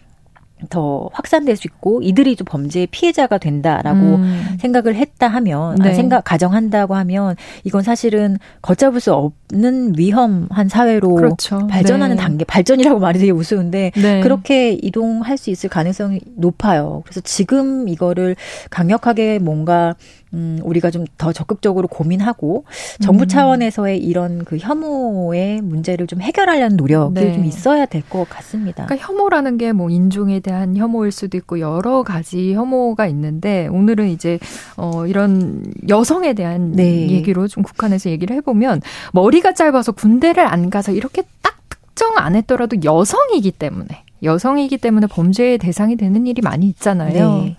[0.69, 4.57] 더 확산될 수 있고 이들이 좀 범죄의 피해자가 된다라고 음.
[4.59, 5.91] 생각을 했다 하면 아, 네.
[5.91, 11.67] 아, 생각 가정한다고 하면 이건 사실은 걷잡을 수 없는 위험한 사회로 그렇죠.
[11.67, 12.21] 발전하는 네.
[12.21, 14.21] 단계 발전이라고 말이 되게 우스운데 네.
[14.21, 17.01] 그렇게 이동할 수 있을 가능성이 높아요.
[17.05, 18.35] 그래서 지금 이거를
[18.69, 19.95] 강력하게 뭔가
[20.33, 22.65] 음, 우리가 좀 더 적극적으로 고민하고
[23.01, 23.27] 정부 음.
[23.27, 27.33] 차원에서의 이런 그 혐오의 문제를 좀 해결하려는 노력이 네.
[27.33, 28.85] 좀 있어야 될 것 같습니다.
[28.85, 34.39] 그러니까 혐오라는 게 뭐 인종에 대한 혐오일 수도 있고 여러 가지 혐오가 있는데 오늘은 이제
[34.77, 37.09] 어 이런 여성에 대한 네.
[37.09, 38.81] 얘기로 좀 국한해서 얘기를 해보면
[39.13, 45.57] 머리가 짧아서 군대를 안 가서 이렇게 딱 특정 안 했더라도 여성이기 때문에 여성이기 때문에 범죄의
[45.57, 47.43] 대상이 되는 일이 많이 있잖아요.
[47.43, 47.57] 네.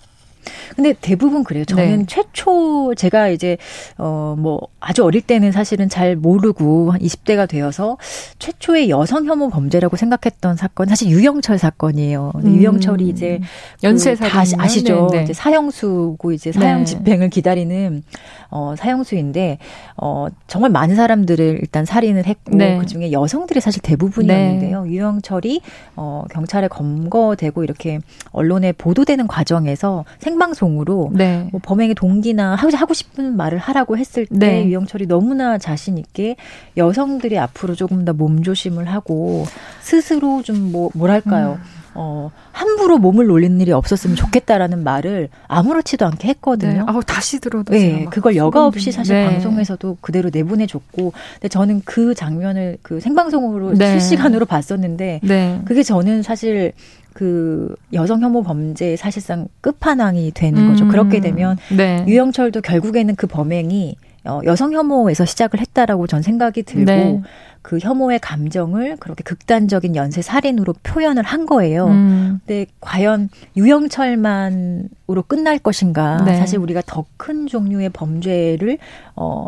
[0.77, 1.65] 근데 대부분 그래요.
[1.65, 2.05] 저는 네.
[2.07, 3.57] 최초 제가 이제
[3.99, 7.97] 어 뭐 아주 어릴 때는 사실은 잘 모르고 한 20대가 되어서
[8.39, 12.33] 최초의 여성 혐오 범죄라고 생각했던 사건 사실 유영철 사건이에요.
[12.37, 12.57] 음.
[12.57, 13.41] 유영철이 이제
[13.83, 15.09] 연쇄 그 살인 아시죠?
[15.13, 15.25] 네, 네.
[15.25, 16.85] 이제 사형수고 이제 사형 네.
[16.85, 18.03] 집행을 기다리는
[18.51, 19.59] 어 사형수인데
[19.97, 22.77] 어 정말 많은 사람들을 일단 살인을 했고 네.
[22.79, 24.85] 그중에 여성들이 사실 대부분이었는데요.
[24.85, 24.91] 네.
[24.91, 25.63] 유영철이
[25.97, 28.01] 어 경찰에 검거되고 이렇게
[28.33, 31.49] 언론에 보도되는 과정에서 생 생방송으로 네.
[31.53, 34.65] 뭐 범행의 동기나 하고 싶은 말을 하라고 했을 때 네.
[34.67, 36.37] 유영철이 너무나 자신 있게
[36.77, 39.47] 여성들이 앞으로 조금 더 몸조심을 하고
[39.81, 41.59] 스스로 좀 뭐 뭐랄까요?
[41.61, 41.85] 음.
[41.97, 46.73] 어, 함부로 몸을 놀리는 일이 없었으면 좋겠다라는 말을 아무렇지도 않게 했거든요.
[46.73, 46.81] 네.
[46.87, 47.73] 아우, 다시 들어도.
[47.73, 48.07] 네.
[48.11, 49.27] 그걸 여과 없이 사실 네.
[49.31, 51.13] 방송에서도 그대로 내보내줬고.
[51.35, 53.93] 근데 저는 그 장면을 그 생방송으로 네.
[53.93, 55.21] 실시간으로 봤었는데.
[55.23, 55.61] 네.
[55.67, 56.73] 그게 저는 사실
[57.15, 60.85] 그 여성 혐오 범죄의 사실상 끝판왕이 되는 거죠.
[60.85, 60.89] 음.
[60.89, 62.05] 그렇게 되면 네.
[62.07, 63.97] 유영철도 결국에는 그 범행이
[64.27, 67.23] 어, 여성 혐오에서 시작을 했다라고 전 생각이 들고 네.
[67.63, 71.87] 그 혐오의 감정을 그렇게 극단적인 연쇄 살인으로 표현을 한 거예요.
[71.87, 72.41] 음.
[72.47, 76.23] 근데 과연 유영철만으로 끝날 것인가?
[76.25, 76.37] 네.
[76.37, 78.79] 사실 우리가 더 큰 종류의 범죄를
[79.17, 79.47] 어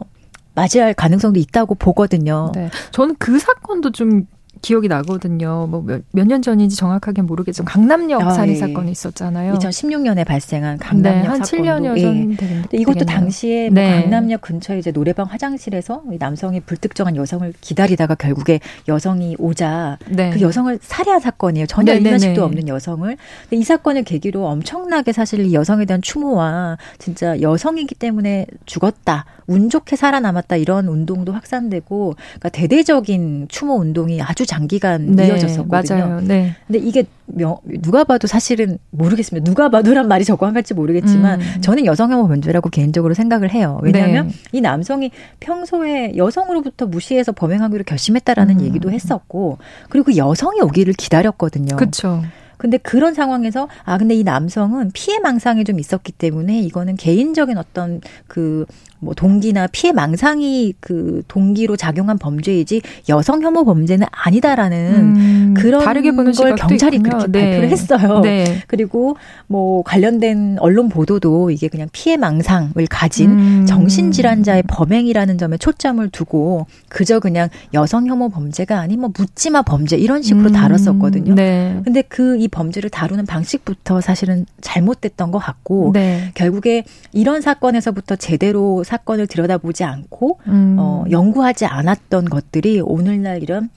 [0.55, 2.53] 맞이할 가능성도 있다고 보거든요.
[2.55, 2.71] 네.
[2.91, 4.27] 저는 그 사건도 좀
[4.67, 5.69] 기억이 나거든요.
[5.71, 8.59] 뭐 몇 년 전인지 정확하게 모르겠지만 강남역 아, 살인 예.
[8.59, 9.55] 사건이 있었잖아요.
[9.55, 12.37] 2016년에 발생한 강남역 네, 한 사건도 7년여 전 예.
[12.37, 14.03] 되겠, 이것도 당시에 뭐 네.
[14.03, 18.59] 강남역 근처에 이제 노래방 화장실에서 남성이 불특정한 여성을 기다리다가 결국에
[18.89, 20.31] 여성이 오자 네.
[20.31, 21.67] 그 여성을 살해한 사건이에요.
[21.67, 22.41] 전혀 네, 네 인면식도 네.
[22.41, 23.17] 없는 여성을.
[23.43, 29.27] 근데 이 사건을 계기로 엄청나게 사실 이 여성에 대한 추모와 진짜 여성이기 때문에 죽었다.
[29.47, 35.99] 운 좋게 살아남았다 이런 운동도 확산되고 그러니까 대대적인 추모 운동이 아주 장기간 네, 이어졌었거든요.
[35.99, 36.21] 맞아요.
[36.21, 36.55] 네.
[36.67, 39.45] 근데 이게 명, 누가 봐도 사실은 모르겠습니다.
[39.45, 41.61] 누가 봐도란 말이 적당할지 모르겠지만 음.
[41.61, 43.79] 저는 여성 혐오 범죄라고 개인적으로 생각을 해요.
[43.83, 44.35] 왜냐하면 네.
[44.53, 48.65] 이 남성이 평소에 여성으로부터 무시해서 범행하기로 결심했다라는 음.
[48.65, 49.59] 얘기도 했었고
[49.91, 51.77] 그리고 그 여성이 오기를 기다렸거든요.
[51.77, 52.23] 그렇죠.
[52.57, 58.01] 근데 그런 상황에서 아 근데 이 남성은 피해 망상이 좀 있었기 때문에 이거는 개인적인 어떤
[58.27, 58.65] 그
[59.01, 66.33] 뭐 동기나 피해 망상이 그 동기로 작용한 범죄이지 여성 혐오 범죄는 아니다라는 음, 그런 다르게 보는
[66.33, 67.19] 걸 경찰이 있군요.
[67.19, 67.41] 그렇게 네.
[67.51, 68.21] 발표를 했어요.
[68.23, 68.63] 네.
[68.67, 69.17] 그리고
[69.49, 73.67] 뭐 관련된 언론 보도도 이게 그냥 피해 망상을 가진 음.
[73.67, 80.23] 정신질환자의 범행이라는 점에 초점을 두고 그저 그냥 여성 혐오 범죄가 아닌 뭐 묻지마 범죄 이런
[80.23, 80.53] 식으로 음.
[80.53, 81.35] 다뤘었거든요.
[81.35, 81.81] 네.
[81.85, 86.31] 근데 그 이 범죄를 다루는 방식부터 사실은 잘못됐던 것 같고 네.
[86.35, 90.77] 결국에 이런 사건에서부터 제대로 사 건을 들여다보지 않고 음.
[90.79, 93.69] 어, 연구하지 않았던 것들이 오늘날 이런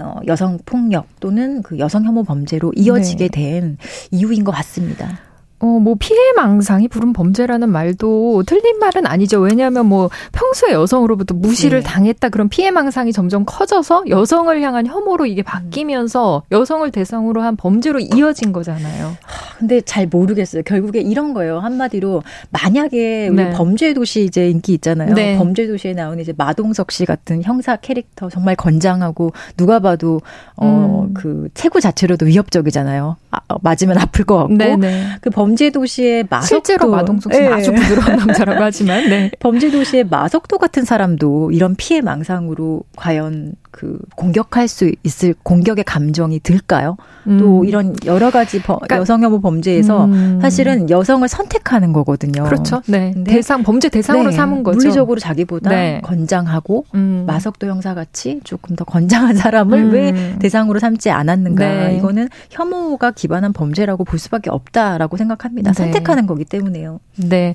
[0.00, 3.58] 어, 여성 폭력 또는 그 여성 혐오 범죄로 이어지게 네.
[3.58, 3.78] 된
[4.10, 5.18] 이유인 것 같습니다.
[5.62, 9.38] 어, 뭐 피해망상이 부른 범죄라는 말도 틀린 말은 아니죠.
[9.38, 11.84] 왜냐하면 뭐 평소에 여성으로부터 무시를 네.
[11.84, 18.52] 당했다 그런 피해망상이 점점 커져서 여성을 향한 혐오로 이게 바뀌면서 여성을 대상으로 한 범죄로 이어진
[18.52, 19.16] 거잖아요.
[19.56, 20.64] 근데 잘 모르겠어요.
[20.64, 21.60] 결국에 이런 거예요.
[21.60, 23.50] 한마디로 만약에 우리 네.
[23.52, 25.14] 범죄 도시 이제 인기 있잖아요.
[25.14, 25.38] 네.
[25.38, 30.20] 범죄 도시에 나오는 이제 마동석 씨 같은 형사 캐릭터 정말 건장하고 누가 봐도
[30.56, 31.48] 어그 음.
[31.54, 33.16] 체구 자체로도 위협적이잖아요.
[33.30, 35.18] 아, 어, 맞으면 아플 것 같고 네네.
[35.20, 35.51] 그 범.
[35.52, 37.54] 범죄 도시의 마석도 실제로 마동석 씨는 네.
[37.54, 39.30] 아주 부드러운 남자라고 하지만 네.
[39.38, 46.40] 범죄 도시의 마석도 같은 사람도 이런 피해 망상으로 과연 그 공격할 수 있을 공격의 감정이
[46.40, 46.96] 들까요?
[47.26, 47.38] 음.
[47.38, 50.38] 또 이런 여러 가지 버, 그러니까, 여성 혐오 범죄에서 음.
[50.40, 52.44] 사실은 여성을 선택하는 거거든요.
[52.44, 52.82] 그렇죠.
[52.86, 53.14] 네.
[53.24, 54.36] 대상 범죄 대상으로 네.
[54.36, 54.76] 삼은 거죠.
[54.76, 56.00] 물리적으로 자기보다 네.
[56.04, 57.24] 건장하고 음.
[57.26, 59.90] 마석도 형사 같이 조금 더 건장한 사람을 음.
[59.92, 61.64] 왜 대상으로 삼지 않았는가?
[61.64, 61.96] 네.
[61.96, 65.72] 이거는 혐오가 기반한 범죄라고 볼 수밖에 없다라고 생각 합니다.
[65.72, 65.74] 네.
[65.74, 67.00] 선택하는 거기 때문에요.
[67.16, 67.54] 네.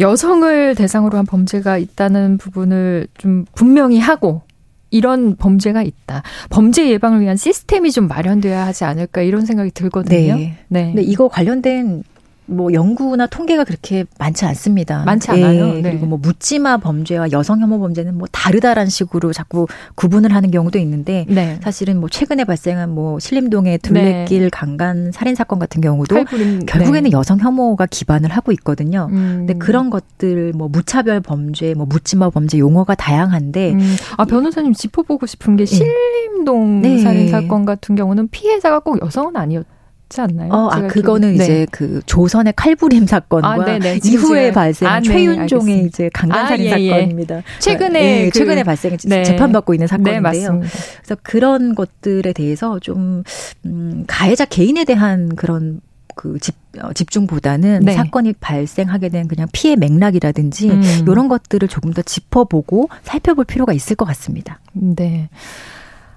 [0.00, 4.42] 여성을 대상으로 한 범죄가 있다는 부분을 좀 분명히 하고
[4.90, 6.22] 이런 범죄가 있다.
[6.50, 10.36] 범죄 예방을 위한 시스템이 좀 마련돼야 하지 않을까 이런 생각이 들거든요.
[10.36, 10.56] 네.
[10.68, 10.86] 네.
[10.86, 12.04] 근데 이거 관련된
[12.46, 15.04] 뭐 연구나 통계가 그렇게 많지 않습니다.
[15.04, 15.68] 많지 않아요.
[15.68, 15.82] 예, 네.
[15.82, 21.24] 그리고 뭐 묻지마 범죄와 여성 혐오 범죄는 뭐 다르다라는 식으로 자꾸 구분을 하는 경우도 있는데
[21.28, 21.58] 네.
[21.62, 24.48] 사실은 뭐 최근에 발생한 뭐 신림동의 둘레길 네.
[24.50, 27.16] 강간 살인 사건 같은 경우도 칼부림, 결국에는 네.
[27.16, 29.08] 여성 혐오가 기반을 하고 있거든요.
[29.10, 29.46] 음.
[29.46, 33.96] 근데 그런 것들 뭐 무차별 범죄, 뭐 묻지마 범죄 용어가 다양한데 음.
[34.16, 35.66] 아 변호사님 짚어보고 싶은 게 예.
[35.66, 36.98] 신림동 네.
[36.98, 39.64] 살인 사건 같은 경우는 피해자가 꼭 여성은 아니었.
[40.12, 40.52] 있지 않나요?
[40.52, 41.44] 어, 아, 그거는 네.
[41.44, 46.78] 이제 그 조선의 칼부림 사건과 아, 이후에 발생한 아, 네, 최윤종의 네, 이제 강간살인 아,
[46.78, 46.90] 예, 예.
[46.90, 47.42] 사건입니다.
[47.58, 49.24] 최근에 네, 그, 최근에 발생 네.
[49.24, 50.60] 재판받고 있는 사건인데요.
[50.60, 53.24] 그래서 그런 것들에 대해서 좀
[53.64, 55.80] 음, 가해자 개인에 대한 그런
[56.14, 57.92] 그 집, 어, 집중보다는 네.
[57.94, 60.82] 사건이 발생하게 된 그냥 피해 맥락이라든지 음.
[61.08, 64.60] 이런 것들을 조금 더 짚어보고 살펴볼 필요가 있을 것 같습니다.
[64.74, 65.30] 네.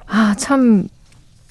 [0.07, 0.87] 아, 참,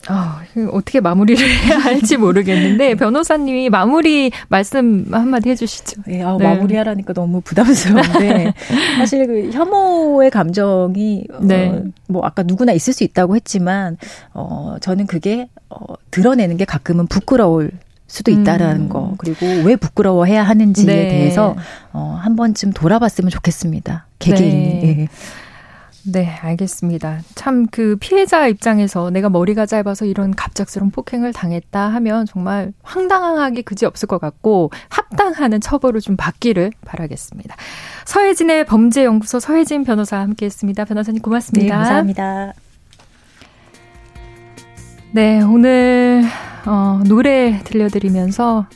[0.09, 6.03] 아, 어떻게 마무리를 해야 할지 모르겠는데 변호사님이 마무리 말씀 한마디 해주시죠.
[6.07, 6.45] 네, 아, 네.
[6.45, 8.53] 마무리하라니까 너무 부담스러운데
[8.99, 11.69] 사실 그 혐오의 감정이 어, 네.
[11.69, 13.97] 어, 뭐 아까 누구나 있을 수 있다고 했지만
[14.33, 17.71] 어 저는 그게 어 드러내는 게 가끔은 부끄러울
[18.07, 18.89] 수도 있다라는 음.
[18.89, 21.09] 거 그리고 왜 부끄러워해야 하는지에 네.
[21.09, 21.57] 대해서
[21.93, 24.07] 어, 한 번쯤 돌아봤으면 좋겠습니다.
[24.19, 24.81] 개개인이.
[24.81, 25.09] 네.
[26.07, 26.13] 예.
[26.13, 27.21] 네, 알겠습니다.
[27.35, 33.87] 참 그 피해자 입장에서 내가 머리가 짧아서 이런 갑작스러운 폭행을 당했다 하면 정말 황당하게 그지
[33.87, 37.57] 없을 것 같고 합당하는 처벌을 좀 받기를 바라겠습니다.
[38.05, 40.85] 서혜진의 범죄연구소 서혜진 변호사 함께 했습니다.
[40.85, 41.75] 변호사님 고맙습니다.
[41.75, 42.53] 네, 감사합니다.
[45.13, 46.25] 네, 오늘
[46.67, 48.67] 어, 노래 들려드리면서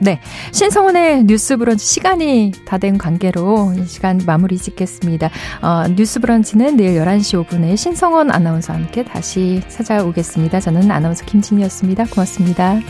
[0.00, 0.20] 네.
[0.52, 5.30] 신성원의 뉴스 브런치 시간이 다 된 관계로 이 시간 마무리 짓겠습니다.
[5.60, 10.60] 어, 뉴스 브런치는 내일 11시 5분에 신성원 아나운서와 함께 다시 찾아오겠습니다.
[10.60, 12.06] 저는 아나운서 김진이었습니다.
[12.06, 12.80] 고맙습니다.